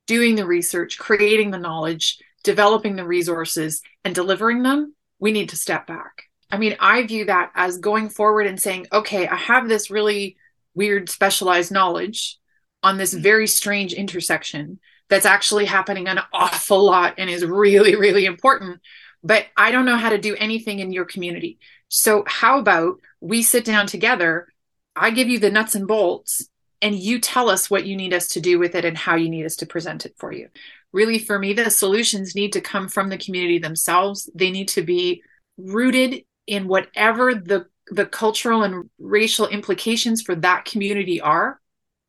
doing 0.08 0.36
the 0.36 0.48
research, 0.48 0.98
creating 0.98 1.52
the 1.52 1.58
knowledge, 1.60 2.18
developing 2.44 2.96
the 2.96 3.06
resources, 3.06 3.82
and 4.04 4.16
delivering 4.16 4.64
them, 4.64 4.96
we 5.20 5.32
need 5.32 5.50
to 5.50 5.58
step 5.58 5.86
back. 5.86 6.24
I 6.50 6.58
mean, 6.58 6.78
I 6.80 7.06
view 7.06 7.26
that 7.26 7.52
as 7.56 7.78
going 7.78 8.10
forward 8.10 8.48
and 8.48 8.60
saying, 8.60 8.88
okay, 8.92 9.28
I 9.28 9.36
have 9.36 9.68
this 9.68 9.92
really 9.92 10.38
weird 10.74 11.10
specialized 11.10 11.72
knowledge 11.72 12.38
on 12.84 12.98
this 12.98 13.14
mm-hmm. 13.14 13.24
very 13.24 13.48
strange 13.48 13.94
intersection 13.94 14.80
that's 15.10 15.26
actually 15.26 15.66
happening 15.66 16.08
an 16.08 16.20
awful 16.34 16.86
lot 16.86 17.16
and 17.18 17.30
is 17.30 17.46
really, 17.46 17.96
really 17.96 18.26
important. 18.26 18.80
But 19.24 19.46
I 19.58 19.72
don't 19.72 19.86
know 19.86 19.98
how 19.98 20.10
to 20.10 20.18
do 20.18 20.36
anything 20.36 20.80
in 20.80 20.94
your 20.94 21.06
community. 21.06 21.60
So, 21.90 22.24
how 22.28 22.60
about 22.60 23.00
we 23.20 23.42
sit 23.42 23.66
down 23.66 23.88
together? 23.88 24.48
I 24.96 25.12
give 25.12 25.28
you 25.28 25.40
the 25.40 25.52
nuts 25.52 25.76
and 25.76 25.88
bolts 25.88 26.48
and 26.81 26.96
you 26.96 27.19
tell 27.19 27.50
us 27.50 27.69
what 27.69 27.86
you 27.86 27.96
need 27.96 28.13
us 28.13 28.27
to 28.29 28.41
do 28.41 28.60
with 28.60 28.75
it 28.75 28.86
and 28.86 28.98
how 28.98 29.15
you 29.15 29.29
need 29.29 29.46
us 29.46 29.55
to 29.57 29.65
present 29.65 30.05
it 30.05 30.15
for 30.17 30.31
you. 30.31 30.50
Really 30.91 31.19
for 31.19 31.39
me 31.39 31.53
the 31.53 31.69
solutions 31.69 32.36
need 32.36 32.53
to 32.53 32.62
come 32.62 32.88
from 32.88 33.10
the 33.10 33.17
community 33.17 33.60
themselves. 33.60 34.29
They 34.34 34.51
need 34.51 34.67
to 34.69 34.81
be 34.81 35.24
rooted 35.57 36.24
in 36.46 36.67
whatever 36.67 37.34
the 37.34 37.67
the 37.89 38.05
cultural 38.05 38.63
and 38.63 38.89
racial 39.00 39.48
implications 39.48 40.22
for 40.22 40.36
that 40.36 40.65
community 40.65 41.22
are 41.22 41.60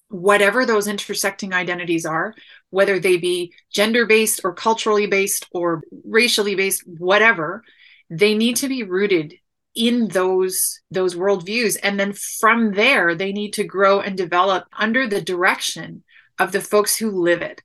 whatever 0.08 0.64
those 0.64 0.88
intersecting 0.88 1.52
identities 1.52 2.06
are 2.06 2.34
whether 2.70 2.98
they 2.98 3.16
be 3.16 3.52
gender 3.70 4.06
based 4.06 4.40
or 4.42 4.54
culturally 4.54 5.06
based 5.06 5.46
or 5.52 5.82
racially 6.04 6.54
based 6.54 6.82
whatever 6.86 7.62
they 8.10 8.34
need 8.34 8.56
to 8.56 8.68
be 8.68 8.82
rooted 8.82 9.34
in 9.78 10.08
those 10.08 10.80
those 10.90 11.14
worldviews 11.14 11.76
and 11.84 11.98
then 11.98 12.12
from 12.12 12.72
there 12.72 13.14
they 13.14 13.32
need 13.32 13.52
to 13.52 13.62
grow 13.62 14.00
and 14.00 14.16
develop 14.16 14.64
under 14.76 15.06
the 15.06 15.22
direction 15.22 16.02
of 16.38 16.50
the 16.50 16.60
folks 16.60 16.96
who 16.96 17.10
live 17.10 17.40
it 17.40 17.62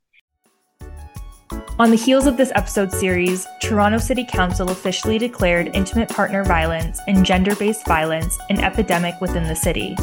on 1.80 1.90
the 1.90 1.98
heels 1.98 2.28
of 2.28 2.38
this 2.38 2.52
episode 2.54 2.92
series, 2.92 3.48
Toronto 3.60 3.98
City 3.98 4.24
Council 4.24 4.70
officially 4.70 5.18
declared 5.18 5.72
intimate 5.74 6.08
partner 6.08 6.44
violence 6.44 7.00
and 7.08 7.26
gender 7.26 7.56
based 7.56 7.88
violence 7.88 8.38
an 8.52 8.60
epidemic 8.60 9.20
within 9.22 9.44
the 9.48 9.56
city. 9.56 9.96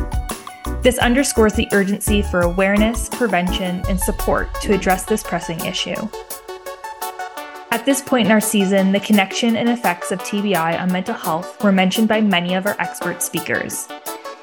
This 0.82 0.98
underscores 0.98 1.52
the 1.52 1.68
urgency 1.72 2.22
for 2.22 2.40
awareness, 2.40 3.08
prevention, 3.08 3.84
and 3.88 4.00
support 4.00 4.52
to 4.62 4.74
address 4.74 5.04
this 5.04 5.22
pressing 5.22 5.60
issue. 5.64 6.08
At 7.72 7.84
this 7.84 8.02
point 8.02 8.26
in 8.26 8.32
our 8.32 8.40
season, 8.40 8.90
the 8.90 8.98
connection 8.98 9.54
and 9.54 9.68
effects 9.68 10.10
of 10.10 10.18
TBI 10.22 10.80
on 10.80 10.90
mental 10.90 11.14
health 11.14 11.62
were 11.62 11.70
mentioned 11.70 12.08
by 12.08 12.20
many 12.20 12.54
of 12.54 12.66
our 12.66 12.74
expert 12.80 13.22
speakers. 13.22 13.86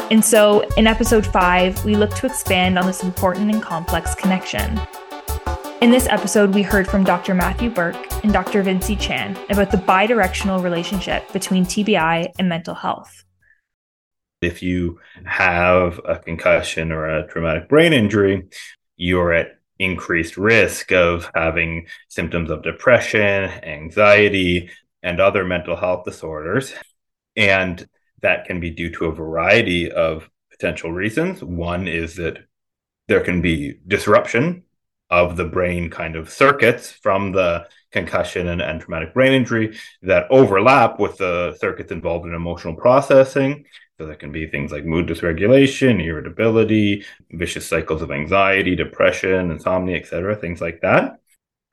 And 0.09 0.23
so, 0.23 0.61
in 0.77 0.87
episode 0.87 1.27
5, 1.27 1.83
we 1.83 1.95
look 1.95 2.15
to 2.15 2.25
expand 2.25 2.79
on 2.79 2.87
this 2.87 3.03
important 3.03 3.51
and 3.51 3.61
complex 3.61 4.15
connection. 4.15 4.79
In 5.81 5.91
this 5.91 6.07
episode, 6.07 6.55
we 6.55 6.61
heard 6.61 6.87
from 6.87 7.03
Dr. 7.03 7.33
Matthew 7.33 7.69
Burke 7.69 7.97
and 8.23 8.31
Dr. 8.31 8.63
Vincy 8.63 8.97
Chan 8.97 9.37
about 9.49 9.71
the 9.71 9.77
bidirectional 9.77 10.63
relationship 10.63 11.29
between 11.33 11.65
TBI 11.65 12.31
and 12.39 12.47
mental 12.47 12.75
health. 12.75 13.25
If 14.41 14.63
you 14.63 15.01
have 15.25 15.99
a 16.07 16.17
concussion 16.17 16.93
or 16.93 17.05
a 17.05 17.27
traumatic 17.27 17.67
brain 17.67 17.91
injury, 17.91 18.47
you're 18.95 19.33
at 19.33 19.56
increased 19.79 20.37
risk 20.37 20.91
of 20.91 21.29
having 21.35 21.87
symptoms 22.07 22.49
of 22.49 22.63
depression, 22.63 23.49
anxiety, 23.63 24.69
and 25.03 25.19
other 25.19 25.45
mental 25.45 25.75
health 25.75 26.05
disorders. 26.05 26.73
And 27.35 27.87
that 28.21 28.45
can 28.45 28.59
be 28.59 28.71
due 28.71 28.91
to 28.91 29.05
a 29.05 29.11
variety 29.11 29.91
of 29.91 30.29
potential 30.51 30.91
reasons. 30.91 31.43
One 31.43 31.87
is 31.87 32.15
that 32.15 32.39
there 33.07 33.21
can 33.21 33.41
be 33.41 33.79
disruption 33.87 34.63
of 35.09 35.37
the 35.37 35.45
brain 35.45 35.89
kind 35.89 36.15
of 36.15 36.29
circuits 36.29 36.91
from 36.91 37.31
the 37.31 37.67
concussion 37.91 38.47
and, 38.49 38.61
and, 38.61 38.81
traumatic 38.81 39.13
brain 39.13 39.31
injury 39.31 39.77
that 40.01 40.27
overlap 40.29 40.99
with 40.99 41.17
the 41.17 41.55
circuits 41.59 41.91
involved 41.91 42.25
in 42.25 42.33
emotional 42.33 42.75
processing. 42.75 43.65
So 43.99 44.05
there 44.05 44.15
can 44.15 44.31
be 44.31 44.47
things 44.47 44.71
like 44.71 44.85
mood 44.85 45.07
dysregulation, 45.07 46.03
irritability, 46.03 47.03
vicious 47.31 47.67
cycles 47.67 48.01
of 48.01 48.11
anxiety, 48.11 48.75
depression, 48.75 49.51
insomnia, 49.51 49.97
etc., 49.97 50.35
things 50.35 50.61
like 50.61 50.81
that. 50.81 51.19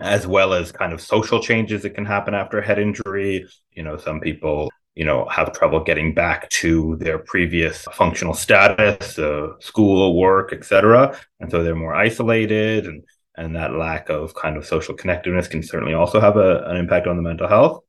As 0.01 0.27
well 0.27 0.55
as 0.55 0.73
kind 0.73 0.93
of 0.93 1.01
social 1.01 1.41
changes 1.41 1.83
that 1.83 1.95
can 1.95 2.07
happen 2.07 2.35
after 2.35 2.59
a 2.59 2.67
head 2.67 2.79
injury. 2.79 3.47
You 3.73 3.83
know, 3.83 3.97
some 3.97 4.21
people 4.21 4.71
you 4.95 5.05
know 5.05 5.27
have 5.29 5.53
trouble 5.53 5.83
getting 5.83 6.15
back 6.15 6.49
to 6.51 6.97
their 6.97 7.19
previous 7.19 7.83
functional 7.93 8.33
status 8.33 9.19
uh, 9.19 9.49
school 9.59 10.17
work 10.17 10.53
etc 10.53 11.19
and 11.41 11.51
so 11.51 11.65
they're 11.65 11.75
more 11.75 11.97
isolated 11.97 12.87
and 12.87 13.03
and 13.37 13.57
that 13.57 13.75
lack 13.75 14.09
of 14.09 14.35
kind 14.35 14.57
of 14.57 14.67
social 14.67 14.97
connectiveness 14.97 15.51
can 15.51 15.63
certainly 15.63 15.95
also 15.95 16.21
have 16.21 16.37
a, 16.37 16.65
an 16.67 16.77
impact 16.77 17.07
on 17.07 17.17
the 17.17 17.23
mental 17.23 17.49
health. 17.49 17.83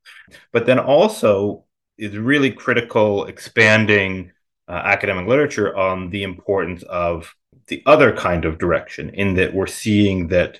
But 0.51 0.65
then 0.65 0.79
also 0.79 1.64
is 1.97 2.17
really 2.17 2.51
critical 2.51 3.25
expanding 3.25 4.31
uh, 4.67 4.71
academic 4.83 5.27
literature 5.27 5.75
on 5.75 6.09
the 6.09 6.23
importance 6.23 6.83
of 6.83 7.33
the 7.67 7.81
other 7.85 8.15
kind 8.15 8.45
of 8.45 8.57
direction, 8.57 9.09
in 9.09 9.35
that 9.35 9.53
we're 9.53 9.67
seeing 9.67 10.27
that 10.27 10.59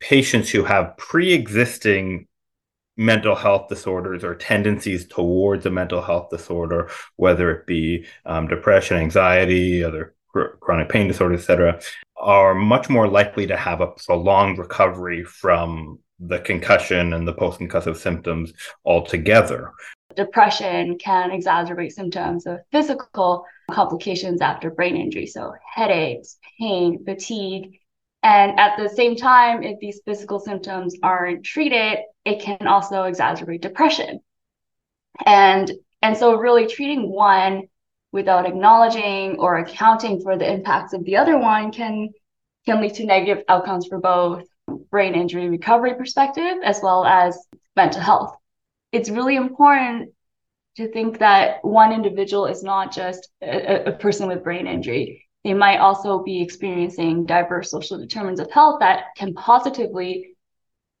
patients 0.00 0.50
who 0.50 0.64
have 0.64 0.96
pre 0.96 1.32
existing 1.32 2.26
mental 2.96 3.34
health 3.34 3.68
disorders 3.68 4.22
or 4.22 4.34
tendencies 4.34 5.06
towards 5.06 5.64
a 5.66 5.70
mental 5.70 6.02
health 6.02 6.28
disorder, 6.30 6.90
whether 7.16 7.50
it 7.50 7.66
be 7.66 8.04
um, 8.26 8.46
depression, 8.48 8.96
anxiety, 8.96 9.82
other 9.82 10.14
chronic 10.60 10.88
pain 10.88 11.08
disorders, 11.08 11.40
etc., 11.40 11.80
are 12.16 12.54
much 12.54 12.88
more 12.88 13.08
likely 13.08 13.46
to 13.46 13.56
have 13.56 13.80
a 13.80 13.88
prolonged 13.88 14.58
recovery 14.58 15.24
from 15.24 15.98
the 16.20 16.38
concussion 16.40 17.14
and 17.14 17.26
the 17.26 17.32
post-concussive 17.32 17.96
symptoms 17.96 18.52
altogether. 18.84 19.72
Depression 20.16 20.98
can 20.98 21.30
exacerbate 21.30 21.92
symptoms 21.92 22.46
of 22.46 22.60
physical 22.70 23.44
complications 23.70 24.40
after 24.40 24.70
brain 24.70 24.96
injury, 24.96 25.26
so 25.26 25.52
headaches, 25.74 26.38
pain, 26.58 27.04
fatigue. 27.04 27.78
And 28.22 28.58
at 28.58 28.76
the 28.76 28.88
same 28.88 29.16
time, 29.16 29.62
if 29.62 29.78
these 29.80 30.00
physical 30.04 30.38
symptoms 30.38 30.94
aren't 31.02 31.44
treated, 31.44 31.98
it 32.24 32.40
can 32.40 32.66
also 32.66 33.02
exacerbate 33.02 33.60
depression. 33.60 34.20
And 35.26 35.70
and 36.02 36.16
so 36.16 36.36
really 36.36 36.66
treating 36.66 37.10
one 37.10 37.68
without 38.12 38.46
acknowledging 38.46 39.38
or 39.38 39.58
accounting 39.58 40.20
for 40.20 40.36
the 40.36 40.50
impacts 40.50 40.92
of 40.92 41.04
the 41.04 41.16
other 41.16 41.38
one 41.38 41.72
can 41.72 42.10
can 42.66 42.80
lead 42.80 42.94
to 42.94 43.04
negative 43.04 43.44
outcomes 43.48 43.86
for 43.86 43.98
both 43.98 44.44
brain 44.90 45.14
injury 45.14 45.48
recovery 45.48 45.94
perspective 45.94 46.58
as 46.64 46.80
well 46.82 47.04
as 47.04 47.38
mental 47.76 48.00
health. 48.00 48.36
It's 48.92 49.10
really 49.10 49.36
important 49.36 50.10
to 50.76 50.90
think 50.92 51.18
that 51.18 51.64
one 51.64 51.92
individual 51.92 52.46
is 52.46 52.62
not 52.62 52.92
just 52.92 53.28
a, 53.42 53.90
a 53.90 53.92
person 53.92 54.28
with 54.28 54.44
brain 54.44 54.66
injury. 54.66 55.26
They 55.44 55.54
might 55.54 55.78
also 55.78 56.22
be 56.22 56.40
experiencing 56.40 57.26
diverse 57.26 57.70
social 57.70 57.98
determinants 57.98 58.40
of 58.40 58.50
health 58.50 58.80
that 58.80 59.06
can 59.16 59.34
positively 59.34 60.36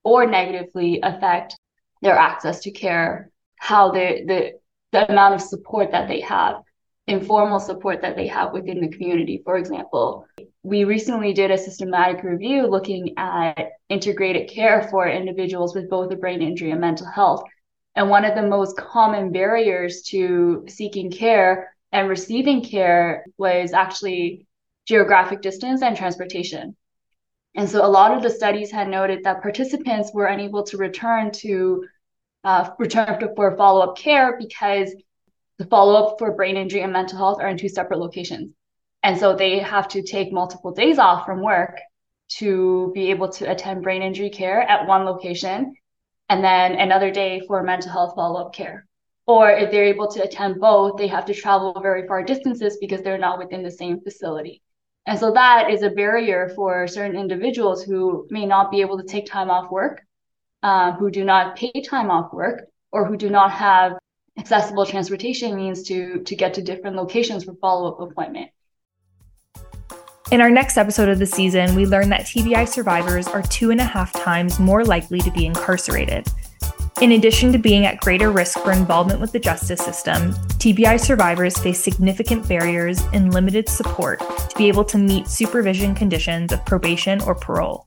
or 0.02 0.26
negatively 0.26 1.00
affect 1.02 1.56
their 2.02 2.16
access 2.16 2.60
to 2.60 2.72
care, 2.72 3.30
how 3.56 3.92
they, 3.92 4.24
the, 4.26 4.52
the 4.90 5.10
amount 5.10 5.34
of 5.34 5.40
support 5.40 5.92
that 5.92 6.08
they 6.08 6.20
have 6.20 6.62
informal 7.06 7.58
support 7.58 8.02
that 8.02 8.16
they 8.16 8.26
have 8.28 8.52
within 8.52 8.80
the 8.80 8.88
community. 8.88 9.42
For 9.44 9.56
example, 9.56 10.26
we 10.62 10.84
recently 10.84 11.32
did 11.32 11.50
a 11.50 11.58
systematic 11.58 12.22
review 12.22 12.66
looking 12.66 13.14
at 13.16 13.70
integrated 13.88 14.48
care 14.48 14.88
for 14.90 15.08
individuals 15.08 15.74
with 15.74 15.90
both 15.90 16.12
a 16.12 16.16
brain 16.16 16.42
injury 16.42 16.70
and 16.70 16.80
mental 16.80 17.06
health. 17.06 17.42
And 17.94 18.08
one 18.08 18.24
of 18.24 18.34
the 18.34 18.42
most 18.42 18.76
common 18.76 19.32
barriers 19.32 20.02
to 20.08 20.64
seeking 20.68 21.10
care 21.10 21.74
and 21.92 22.08
receiving 22.08 22.62
care 22.62 23.24
was 23.36 23.72
actually 23.72 24.46
geographic 24.86 25.42
distance 25.42 25.82
and 25.82 25.96
transportation. 25.96 26.74
And 27.54 27.68
so 27.68 27.84
a 27.84 27.88
lot 27.88 28.16
of 28.16 28.22
the 28.22 28.30
studies 28.30 28.70
had 28.70 28.88
noted 28.88 29.24
that 29.24 29.42
participants 29.42 30.10
were 30.14 30.26
unable 30.26 30.62
to 30.64 30.78
return 30.78 31.30
to 31.32 31.84
uh, 32.44 32.70
return 32.78 33.28
for 33.36 33.56
follow-up 33.56 33.96
care 33.96 34.38
because 34.38 34.94
the 35.58 35.66
follow 35.66 36.02
up 36.02 36.18
for 36.18 36.32
brain 36.32 36.56
injury 36.56 36.80
and 36.80 36.92
mental 36.92 37.18
health 37.18 37.40
are 37.40 37.48
in 37.48 37.58
two 37.58 37.68
separate 37.68 37.98
locations. 37.98 38.52
And 39.02 39.18
so 39.18 39.36
they 39.36 39.58
have 39.58 39.88
to 39.88 40.02
take 40.02 40.32
multiple 40.32 40.72
days 40.72 40.98
off 40.98 41.26
from 41.26 41.42
work 41.42 41.78
to 42.38 42.90
be 42.94 43.10
able 43.10 43.28
to 43.28 43.50
attend 43.50 43.82
brain 43.82 44.02
injury 44.02 44.30
care 44.30 44.62
at 44.62 44.86
one 44.86 45.04
location 45.04 45.74
and 46.32 46.42
then 46.42 46.80
another 46.80 47.10
day 47.10 47.42
for 47.46 47.62
mental 47.62 47.92
health 47.92 48.14
follow 48.14 48.40
up 48.40 48.54
care. 48.54 48.86
Or 49.26 49.50
if 49.50 49.70
they're 49.70 49.92
able 49.94 50.08
to 50.12 50.22
attend 50.22 50.60
both, 50.60 50.96
they 50.96 51.06
have 51.08 51.26
to 51.26 51.34
travel 51.34 51.78
very 51.82 52.06
far 52.06 52.22
distances 52.22 52.78
because 52.80 53.02
they're 53.02 53.18
not 53.18 53.38
within 53.38 53.62
the 53.62 53.70
same 53.70 54.00
facility. 54.00 54.62
And 55.04 55.18
so 55.18 55.32
that 55.32 55.70
is 55.70 55.82
a 55.82 55.90
barrier 55.90 56.50
for 56.56 56.88
certain 56.88 57.20
individuals 57.20 57.84
who 57.84 58.26
may 58.30 58.46
not 58.46 58.70
be 58.70 58.80
able 58.80 58.96
to 58.98 59.04
take 59.04 59.26
time 59.26 59.50
off 59.50 59.70
work, 59.70 60.00
uh, 60.62 60.92
who 60.92 61.10
do 61.10 61.22
not 61.22 61.56
pay 61.56 61.82
time 61.82 62.10
off 62.10 62.32
work, 62.32 62.62
or 62.92 63.04
who 63.06 63.18
do 63.18 63.28
not 63.28 63.50
have 63.50 63.98
accessible 64.38 64.86
transportation 64.86 65.54
means 65.54 65.82
to 65.88 66.22
to 66.22 66.34
get 66.34 66.54
to 66.54 66.62
different 66.62 66.96
locations 66.96 67.44
for 67.44 67.54
follow-up 67.56 68.00
appointment. 68.00 68.48
In 70.32 70.40
our 70.40 70.48
next 70.48 70.78
episode 70.78 71.10
of 71.10 71.18
the 71.18 71.26
season, 71.26 71.74
we 71.74 71.84
learn 71.84 72.08
that 72.08 72.22
TBI 72.22 72.66
survivors 72.66 73.28
are 73.28 73.42
two 73.42 73.70
and 73.70 73.78
a 73.78 73.84
half 73.84 74.14
times 74.14 74.58
more 74.58 74.82
likely 74.82 75.20
to 75.20 75.30
be 75.30 75.44
incarcerated. 75.44 76.26
In 77.02 77.12
addition 77.12 77.52
to 77.52 77.58
being 77.58 77.84
at 77.84 78.00
greater 78.00 78.32
risk 78.32 78.58
for 78.60 78.72
involvement 78.72 79.20
with 79.20 79.32
the 79.32 79.38
justice 79.38 79.80
system, 79.80 80.32
TBI 80.56 80.98
survivors 80.98 81.58
face 81.58 81.84
significant 81.84 82.48
barriers 82.48 83.02
and 83.12 83.34
limited 83.34 83.68
support 83.68 84.20
to 84.20 84.56
be 84.56 84.68
able 84.68 84.86
to 84.86 84.96
meet 84.96 85.28
supervision 85.28 85.94
conditions 85.94 86.50
of 86.50 86.64
probation 86.64 87.20
or 87.20 87.34
parole 87.34 87.86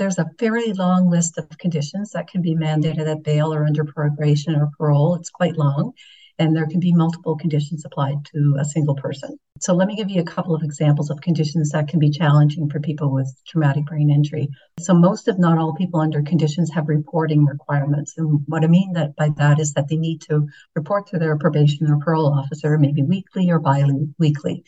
there's 0.00 0.18
a 0.18 0.30
very 0.38 0.72
long 0.72 1.10
list 1.10 1.36
of 1.36 1.46
conditions 1.58 2.12
that 2.12 2.26
can 2.26 2.40
be 2.40 2.54
mandated 2.54 3.06
at 3.06 3.22
bail 3.22 3.52
or 3.52 3.66
under 3.66 3.84
probation 3.84 4.56
or 4.56 4.70
parole. 4.78 5.14
It's 5.14 5.28
quite 5.28 5.58
long. 5.58 5.92
And 6.40 6.56
there 6.56 6.66
can 6.66 6.80
be 6.80 6.92
multiple 6.92 7.36
conditions 7.36 7.84
applied 7.84 8.24
to 8.32 8.56
a 8.58 8.64
single 8.64 8.94
person. 8.94 9.38
So, 9.60 9.74
let 9.74 9.86
me 9.86 9.94
give 9.94 10.10
you 10.10 10.22
a 10.22 10.24
couple 10.24 10.54
of 10.54 10.62
examples 10.62 11.10
of 11.10 11.20
conditions 11.20 11.70
that 11.70 11.86
can 11.86 12.00
be 12.00 12.10
challenging 12.10 12.70
for 12.70 12.80
people 12.80 13.12
with 13.12 13.30
traumatic 13.46 13.84
brain 13.84 14.10
injury. 14.10 14.48
So, 14.80 14.94
most, 14.94 15.28
if 15.28 15.36
not 15.38 15.58
all, 15.58 15.74
people 15.74 16.00
under 16.00 16.22
conditions 16.22 16.72
have 16.72 16.88
reporting 16.88 17.44
requirements. 17.44 18.14
And 18.16 18.40
what 18.46 18.64
I 18.64 18.68
mean 18.68 18.94
that 18.94 19.14
by 19.16 19.30
that 19.36 19.60
is 19.60 19.74
that 19.74 19.88
they 19.88 19.98
need 19.98 20.22
to 20.22 20.48
report 20.74 21.08
to 21.08 21.18
their 21.18 21.36
probation 21.36 21.90
or 21.90 21.98
parole 21.98 22.32
officer, 22.32 22.78
maybe 22.78 23.02
weekly 23.02 23.50
or 23.50 23.58
bi 23.58 23.84
weekly. 24.18 24.64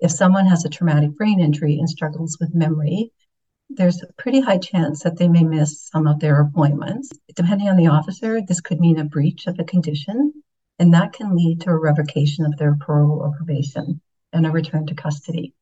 If 0.00 0.10
someone 0.10 0.46
has 0.46 0.64
a 0.64 0.68
traumatic 0.68 1.16
brain 1.16 1.38
injury 1.38 1.78
and 1.78 1.88
struggles 1.88 2.36
with 2.40 2.54
memory, 2.54 3.12
there's 3.70 4.02
a 4.02 4.12
pretty 4.18 4.40
high 4.40 4.58
chance 4.58 5.02
that 5.04 5.16
they 5.16 5.28
may 5.28 5.44
miss 5.44 5.88
some 5.92 6.06
of 6.06 6.18
their 6.20 6.40
appointments. 6.40 7.10
Depending 7.34 7.68
on 7.68 7.76
the 7.76 7.86
officer, 7.86 8.40
this 8.42 8.60
could 8.60 8.80
mean 8.80 8.98
a 8.98 9.04
breach 9.04 9.46
of 9.46 9.58
a 9.58 9.64
condition, 9.64 10.32
and 10.78 10.92
that 10.94 11.12
can 11.12 11.36
lead 11.36 11.60
to 11.62 11.70
a 11.70 11.78
revocation 11.78 12.44
of 12.44 12.56
their 12.56 12.76
parole 12.76 13.20
or 13.20 13.36
probation 13.36 14.00
and 14.32 14.46
a 14.46 14.50
return 14.50 14.86
to 14.86 14.94
custody. 14.94 15.54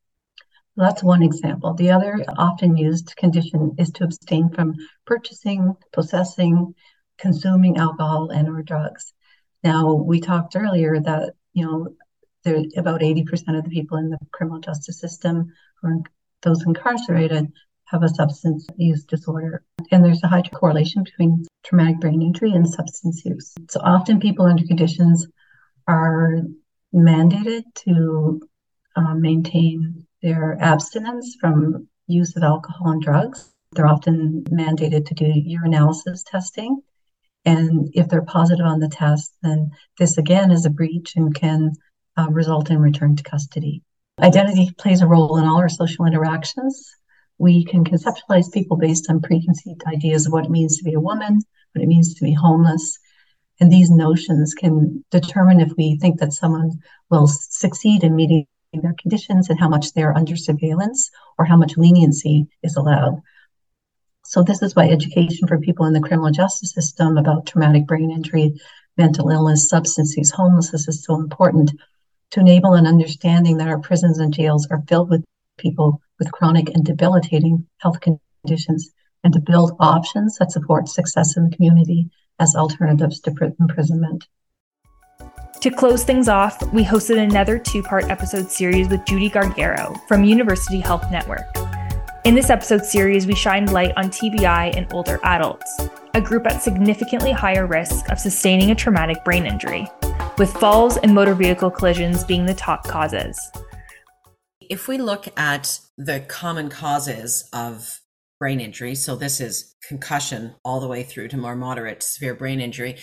That's 0.76 1.02
one 1.02 1.22
example. 1.22 1.74
The 1.74 1.90
other 1.90 2.24
often 2.38 2.76
used 2.76 3.14
condition 3.16 3.74
is 3.78 3.90
to 3.92 4.04
abstain 4.04 4.48
from 4.48 4.74
purchasing, 5.04 5.76
possessing, 5.92 6.74
consuming 7.18 7.76
alcohol 7.76 8.30
and 8.30 8.48
or 8.48 8.62
drugs. 8.62 9.12
Now, 9.62 9.92
we 9.92 10.20
talked 10.20 10.56
earlier 10.56 10.98
that, 10.98 11.34
you 11.52 11.66
know, 11.66 11.94
there, 12.44 12.62
about 12.76 13.02
80% 13.02 13.56
of 13.56 13.64
the 13.64 13.70
people 13.70 13.98
in 13.98 14.08
the 14.08 14.18
criminal 14.32 14.60
justice 14.60 14.98
system 14.98 15.52
or 15.82 16.00
those 16.40 16.64
incarcerated 16.66 17.52
have 17.84 18.02
a 18.02 18.08
substance 18.08 18.66
use 18.76 19.04
disorder. 19.04 19.62
And 19.92 20.02
there's 20.02 20.22
a 20.24 20.28
high 20.28 20.42
correlation 20.42 21.04
between 21.04 21.44
traumatic 21.64 22.00
brain 22.00 22.22
injury 22.22 22.52
and 22.52 22.68
substance 22.68 23.24
use. 23.24 23.52
So 23.68 23.80
often 23.84 24.20
people 24.20 24.46
under 24.46 24.66
conditions 24.66 25.26
are 25.86 26.40
mandated 26.94 27.64
to 27.84 28.40
uh, 28.96 29.14
maintain 29.14 30.06
their 30.22 30.56
abstinence 30.60 31.36
from 31.38 31.88
use 32.06 32.36
of 32.36 32.42
alcohol 32.42 32.92
and 32.92 33.02
drugs. 33.02 33.52
They're 33.72 33.86
often 33.86 34.44
mandated 34.44 35.06
to 35.06 35.14
do 35.14 35.26
urinalysis 35.26 36.24
testing. 36.24 36.82
And 37.44 37.90
if 37.92 38.08
they're 38.08 38.22
positive 38.22 38.64
on 38.64 38.80
the 38.80 38.88
test, 38.88 39.34
then 39.42 39.72
this 39.98 40.16
again 40.16 40.50
is 40.50 40.64
a 40.64 40.70
breach 40.70 41.16
and 41.16 41.34
can 41.34 41.72
uh, 42.16 42.28
result 42.30 42.70
in 42.70 42.78
return 42.78 43.16
to 43.16 43.22
custody. 43.22 43.82
Identity 44.20 44.70
plays 44.78 45.02
a 45.02 45.06
role 45.06 45.38
in 45.38 45.44
all 45.44 45.58
our 45.58 45.68
social 45.68 46.06
interactions 46.06 46.94
we 47.38 47.64
can 47.64 47.84
conceptualize 47.84 48.52
people 48.52 48.76
based 48.76 49.10
on 49.10 49.20
preconceived 49.20 49.82
ideas 49.86 50.26
of 50.26 50.32
what 50.32 50.44
it 50.44 50.50
means 50.50 50.78
to 50.78 50.84
be 50.84 50.94
a 50.94 51.00
woman, 51.00 51.40
what 51.72 51.82
it 51.82 51.88
means 51.88 52.14
to 52.14 52.24
be 52.24 52.32
homeless. 52.32 52.98
And 53.60 53.70
these 53.70 53.90
notions 53.90 54.54
can 54.54 55.04
determine 55.10 55.60
if 55.60 55.72
we 55.76 55.98
think 55.98 56.20
that 56.20 56.32
someone 56.32 56.80
will 57.10 57.26
succeed 57.26 58.04
in 58.04 58.16
meeting 58.16 58.46
their 58.72 58.94
conditions 59.00 59.50
and 59.50 59.60
how 59.60 59.68
much 59.68 59.92
they're 59.92 60.16
under 60.16 60.36
surveillance 60.36 61.10
or 61.38 61.44
how 61.44 61.56
much 61.56 61.76
leniency 61.76 62.46
is 62.62 62.76
allowed. 62.76 63.20
So, 64.24 64.42
this 64.42 64.62
is 64.62 64.74
why 64.74 64.88
education 64.88 65.46
for 65.46 65.58
people 65.58 65.84
in 65.86 65.92
the 65.92 66.00
criminal 66.00 66.30
justice 66.30 66.72
system 66.72 67.18
about 67.18 67.46
traumatic 67.46 67.86
brain 67.86 68.10
injury, 68.10 68.54
mental 68.96 69.30
illness, 69.30 69.68
substance 69.68 70.16
use, 70.16 70.30
homelessness 70.30 70.88
is 70.88 71.04
so 71.04 71.16
important 71.16 71.72
to 72.30 72.40
enable 72.40 72.74
an 72.74 72.86
understanding 72.86 73.58
that 73.58 73.68
our 73.68 73.78
prisons 73.78 74.18
and 74.18 74.32
jails 74.32 74.66
are 74.70 74.82
filled 74.88 75.10
with 75.10 75.24
people 75.58 76.00
with 76.18 76.32
chronic 76.32 76.70
and 76.70 76.84
debilitating 76.84 77.66
health 77.78 77.98
conditions 78.00 78.90
and 79.24 79.32
to 79.32 79.40
build 79.40 79.76
options 79.80 80.36
that 80.38 80.52
support 80.52 80.88
success 80.88 81.36
in 81.36 81.48
the 81.48 81.56
community 81.56 82.08
as 82.38 82.56
alternatives 82.56 83.20
to 83.20 83.54
imprisonment. 83.60 84.26
To 85.60 85.70
close 85.70 86.02
things 86.02 86.28
off, 86.28 86.60
we 86.72 86.84
hosted 86.84 87.18
another 87.18 87.56
two 87.58 87.82
part 87.82 88.10
episode 88.10 88.50
series 88.50 88.88
with 88.88 89.04
Judy 89.06 89.30
Gargaro 89.30 89.96
from 90.08 90.24
University 90.24 90.80
Health 90.80 91.08
Network. 91.12 91.46
In 92.24 92.34
this 92.34 92.50
episode 92.50 92.84
series, 92.84 93.26
we 93.26 93.34
shined 93.34 93.72
light 93.72 93.92
on 93.96 94.04
TBI 94.04 94.76
in 94.76 94.88
older 94.92 95.20
adults, 95.22 95.80
a 96.14 96.20
group 96.20 96.46
at 96.46 96.62
significantly 96.62 97.30
higher 97.30 97.66
risk 97.66 98.08
of 98.10 98.18
sustaining 98.18 98.72
a 98.72 98.74
traumatic 98.74 99.24
brain 99.24 99.46
injury, 99.46 99.88
with 100.36 100.52
falls 100.52 100.96
and 100.96 101.14
motor 101.14 101.34
vehicle 101.34 101.70
collisions 101.70 102.24
being 102.24 102.44
the 102.44 102.54
top 102.54 102.84
causes. 102.86 103.52
If 104.72 104.88
we 104.88 104.96
look 104.96 105.26
at 105.36 105.80
the 105.98 106.20
common 106.20 106.70
causes 106.70 107.46
of 107.52 108.00
brain 108.40 108.58
injury, 108.58 108.94
so 108.94 109.14
this 109.14 109.38
is 109.38 109.76
concussion 109.86 110.54
all 110.64 110.80
the 110.80 110.88
way 110.88 111.02
through 111.02 111.28
to 111.28 111.36
more 111.36 111.54
moderate 111.54 112.02
severe 112.02 112.34
brain 112.34 112.58
injury, 112.58 112.96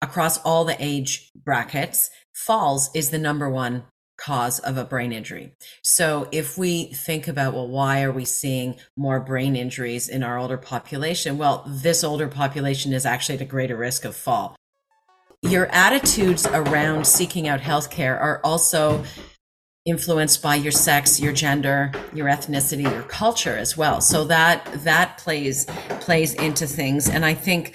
across 0.00 0.38
all 0.38 0.64
the 0.64 0.74
age 0.82 1.30
brackets, 1.34 2.08
falls 2.32 2.88
is 2.94 3.10
the 3.10 3.18
number 3.18 3.50
one 3.50 3.84
cause 4.16 4.58
of 4.60 4.78
a 4.78 4.86
brain 4.86 5.12
injury. 5.12 5.52
So 5.82 6.30
if 6.32 6.56
we 6.56 6.86
think 6.94 7.28
about, 7.28 7.52
well, 7.52 7.68
why 7.68 8.04
are 8.04 8.10
we 8.10 8.24
seeing 8.24 8.76
more 8.96 9.20
brain 9.20 9.54
injuries 9.54 10.08
in 10.08 10.22
our 10.22 10.38
older 10.38 10.56
population? 10.56 11.36
Well, 11.36 11.62
this 11.68 12.02
older 12.02 12.28
population 12.28 12.94
is 12.94 13.04
actually 13.04 13.34
at 13.34 13.42
a 13.42 13.44
greater 13.44 13.76
risk 13.76 14.06
of 14.06 14.16
fall. 14.16 14.56
Your 15.42 15.66
attitudes 15.72 16.46
around 16.46 17.06
seeking 17.06 17.48
out 17.48 17.60
healthcare 17.60 18.18
are 18.18 18.40
also 18.42 19.04
influenced 19.84 20.42
by 20.42 20.54
your 20.54 20.72
sex 20.72 21.18
your 21.18 21.32
gender 21.32 21.90
your 22.14 22.28
ethnicity 22.28 22.82
your 22.82 23.02
culture 23.02 23.56
as 23.56 23.76
well. 23.76 24.00
So 24.00 24.24
that 24.24 24.64
that 24.84 25.18
plays 25.18 25.66
plays 26.00 26.34
into 26.34 26.66
things. 26.66 27.08
And 27.08 27.24
i 27.24 27.34
think 27.34 27.74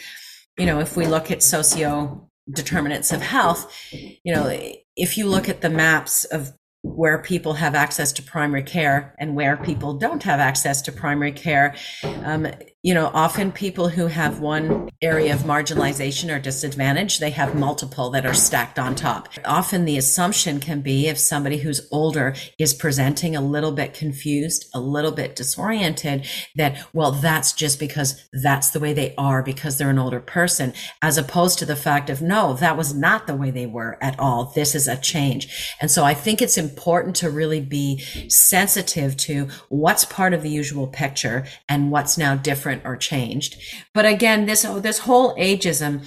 you 0.58 0.66
know 0.66 0.80
if 0.80 0.98
we 0.98 1.06
look 1.06 1.32
at 1.32 1.44
socio 1.44 2.30
determinants 2.52 3.12
of 3.12 3.22
health 3.22 3.74
you 3.92 4.34
know 4.34 4.48
if 4.96 5.18
you 5.18 5.28
look 5.28 5.50
at 5.50 5.62
the 5.62 5.70
maps 5.70 6.24
of 6.26 6.54
where 6.82 7.22
people 7.22 7.54
have 7.54 7.76
access 7.76 8.14
to 8.14 8.24
primary 8.24 8.64
care 8.64 9.14
and 9.20 9.36
where 9.36 9.58
people 9.58 9.94
don't 9.94 10.24
have 10.24 10.40
access 10.40 10.82
to 10.82 10.92
primary 10.92 11.34
care 11.34 11.76
um, 12.24 12.48
you 12.88 12.94
know, 12.94 13.12
often 13.14 13.52
people 13.52 13.90
who 13.90 14.08
have 14.08 14.40
one 14.40 14.90
area 15.02 15.34
of 15.34 15.42
marginalization 15.42 16.34
or 16.34 16.40
disadvantage, 16.40 17.20
they 17.20 17.32
have 17.32 17.54
multiple 17.54 18.10
that 18.12 18.26
are 18.26 18.34
stacked 18.34 18.80
on 18.80 18.96
top. 18.96 19.28
Often 19.44 19.84
the 19.84 19.98
assumption 19.98 20.62
can 20.62 20.80
be 20.80 21.10
if 21.10 21.18
somebody 21.18 21.58
who's 21.58 21.86
older 21.92 22.34
is 22.58 22.74
presenting 22.74 23.36
a 23.36 23.42
little 23.42 23.74
bit 23.74 23.94
confused, 23.94 24.70
a 24.74 24.80
little 24.80 25.12
bit 25.12 25.36
disoriented, 25.36 26.26
that, 26.56 26.88
well, 26.94 27.12
that's 27.12 27.52
just 27.52 27.78
because 27.78 28.26
that's 28.32 28.70
the 28.70 28.80
way 28.80 28.94
they 28.94 29.14
are 29.18 29.44
because 29.44 29.78
they're 29.78 29.90
an 29.90 30.00
older 30.00 30.22
person, 30.22 30.72
as 31.02 31.18
opposed 31.18 31.60
to 31.60 31.66
the 31.66 31.76
fact 31.76 32.10
of, 32.10 32.22
no, 32.22 32.54
that 32.54 32.78
was 32.78 32.94
not 32.94 33.28
the 33.28 33.36
way 33.36 33.52
they 33.52 33.66
were 33.66 33.98
at 34.02 34.18
all. 34.18 34.54
This 34.56 34.74
is 34.74 34.88
a 34.88 34.96
change. 34.96 35.76
And 35.82 35.92
so 35.92 36.06
I 36.06 36.14
think 36.14 36.42
it's 36.42 36.58
important 36.58 37.18
to 37.18 37.30
really 37.30 37.60
be 37.60 38.00
sensitive 38.30 39.18
to 39.18 39.50
what's 39.68 40.06
part 40.06 40.34
of 40.34 40.42
the 40.42 40.50
usual 40.50 40.88
picture 40.88 41.46
and 41.68 41.92
what's 41.92 42.18
now 42.18 42.34
different 42.36 42.77
different 42.78 42.94
or 42.94 42.98
changed. 42.98 43.58
But 43.94 44.06
again, 44.06 44.46
this, 44.46 44.64
this 44.82 45.00
whole 45.00 45.36
ageism, 45.36 46.06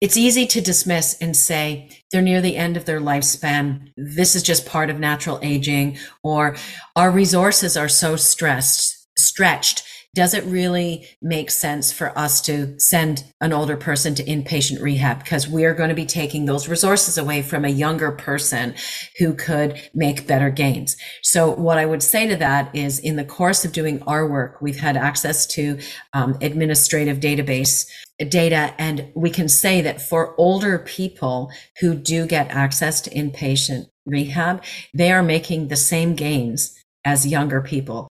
it's 0.00 0.16
easy 0.16 0.46
to 0.46 0.60
dismiss 0.60 1.16
and 1.20 1.36
say 1.36 1.90
they're 2.10 2.22
near 2.22 2.40
the 2.40 2.56
end 2.56 2.76
of 2.76 2.84
their 2.84 3.00
lifespan. 3.00 3.92
This 3.96 4.34
is 4.34 4.42
just 4.42 4.66
part 4.66 4.90
of 4.90 4.98
natural 4.98 5.38
aging 5.42 5.98
or 6.24 6.56
our 6.96 7.10
resources 7.10 7.76
are 7.76 7.88
so 7.88 8.16
stressed, 8.16 9.08
stretched 9.16 9.84
does 10.14 10.34
it 10.34 10.44
really 10.44 11.08
make 11.22 11.50
sense 11.50 11.92
for 11.92 12.16
us 12.18 12.40
to 12.42 12.78
send 12.78 13.24
an 13.40 13.52
older 13.52 13.76
person 13.76 14.14
to 14.14 14.24
inpatient 14.24 14.80
rehab? 14.82 15.20
Because 15.20 15.48
we're 15.48 15.74
going 15.74 15.88
to 15.88 15.94
be 15.94 16.06
taking 16.06 16.44
those 16.44 16.68
resources 16.68 17.16
away 17.16 17.42
from 17.42 17.64
a 17.64 17.68
younger 17.68 18.12
person 18.12 18.74
who 19.18 19.34
could 19.34 19.80
make 19.94 20.26
better 20.26 20.50
gains. 20.50 20.96
So 21.22 21.50
what 21.50 21.78
i 21.78 21.86
would 21.86 22.02
say 22.02 22.26
to 22.26 22.36
that 22.36 22.74
is 22.74 22.98
in 22.98 23.16
the 23.16 23.24
course 23.24 23.64
of 23.64 23.72
doing 23.72 24.02
our 24.02 24.26
work 24.26 24.60
we've 24.60 24.78
had 24.80 24.96
access 24.96 25.46
to 25.46 25.78
um, 26.12 26.36
administrative 26.40 27.18
database 27.18 27.86
data 28.28 28.74
and 28.78 29.10
we 29.14 29.30
can 29.30 29.48
say 29.48 29.80
that 29.80 30.00
for 30.00 30.34
older 30.38 30.78
people 30.78 31.50
who 31.80 31.94
do 31.94 32.26
get 32.26 32.50
access 32.50 33.00
to 33.00 33.10
inpatient 33.10 33.86
rehab 34.06 34.62
they 34.94 35.10
are 35.10 35.22
making 35.22 35.68
the 35.68 35.76
same 35.76 36.14
gains 36.14 36.78
as 37.04 37.26
younger 37.26 37.60
people 37.60 38.08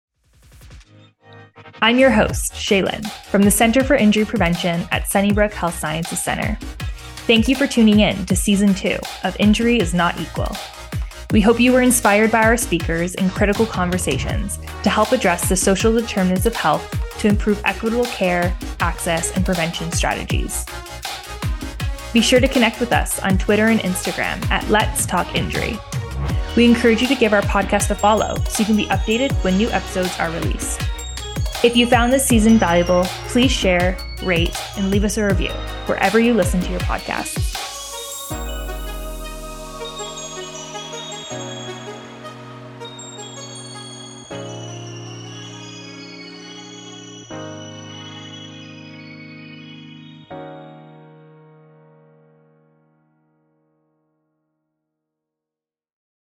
I'm 1.80 1.98
your 1.98 2.10
host, 2.10 2.52
Shaelyn, 2.52 3.08
from 3.30 3.42
the 3.42 3.50
Center 3.50 3.84
for 3.84 3.94
Injury 3.94 4.24
Prevention 4.24 4.86
at 4.90 5.08
Sunnybrook 5.08 5.52
Health 5.52 5.78
Sciences 5.78 6.20
Center. 6.20 6.56
Thank 7.26 7.46
you 7.46 7.54
for 7.54 7.66
tuning 7.66 8.00
in 8.00 8.26
to 8.26 8.34
Season 8.34 8.74
2 8.74 8.98
of 9.24 9.36
Injury 9.38 9.78
is 9.78 9.94
Not 9.94 10.18
Equal. 10.20 10.56
We 11.30 11.40
hope 11.40 11.60
you 11.60 11.72
were 11.72 11.82
inspired 11.82 12.32
by 12.32 12.42
our 12.42 12.56
speakers 12.56 13.14
and 13.14 13.30
critical 13.30 13.66
conversations 13.66 14.58
to 14.82 14.90
help 14.90 15.12
address 15.12 15.48
the 15.48 15.56
social 15.56 15.92
determinants 15.92 16.46
of 16.46 16.56
health 16.56 16.94
to 17.18 17.28
improve 17.28 17.60
equitable 17.64 18.06
care, 18.06 18.56
access, 18.80 19.36
and 19.36 19.44
prevention 19.44 19.92
strategies. 19.92 20.64
Be 22.12 22.22
sure 22.22 22.40
to 22.40 22.48
connect 22.48 22.80
with 22.80 22.92
us 22.92 23.20
on 23.20 23.36
Twitter 23.36 23.66
and 23.66 23.80
Instagram 23.80 24.44
at 24.50 24.68
Let's 24.70 25.04
Talk 25.04 25.34
Injury. 25.34 25.78
We 26.56 26.64
encourage 26.64 27.02
you 27.02 27.08
to 27.08 27.14
give 27.14 27.32
our 27.32 27.42
podcast 27.42 27.90
a 27.90 27.94
follow 27.94 28.36
so 28.48 28.60
you 28.60 28.64
can 28.64 28.76
be 28.76 28.86
updated 28.86 29.32
when 29.44 29.56
new 29.58 29.68
episodes 29.68 30.18
are 30.18 30.30
released. 30.30 30.80
If 31.64 31.76
you 31.76 31.88
found 31.88 32.12
this 32.12 32.24
season 32.24 32.56
valuable, 32.56 33.02
please 33.26 33.50
share, 33.50 33.96
rate, 34.22 34.56
and 34.76 34.92
leave 34.92 35.02
us 35.02 35.18
a 35.18 35.24
review 35.24 35.50
wherever 35.86 36.20
you 36.20 36.32
listen 36.32 36.60
to 36.60 36.70
your 36.70 36.78
podcasts. 36.80 37.47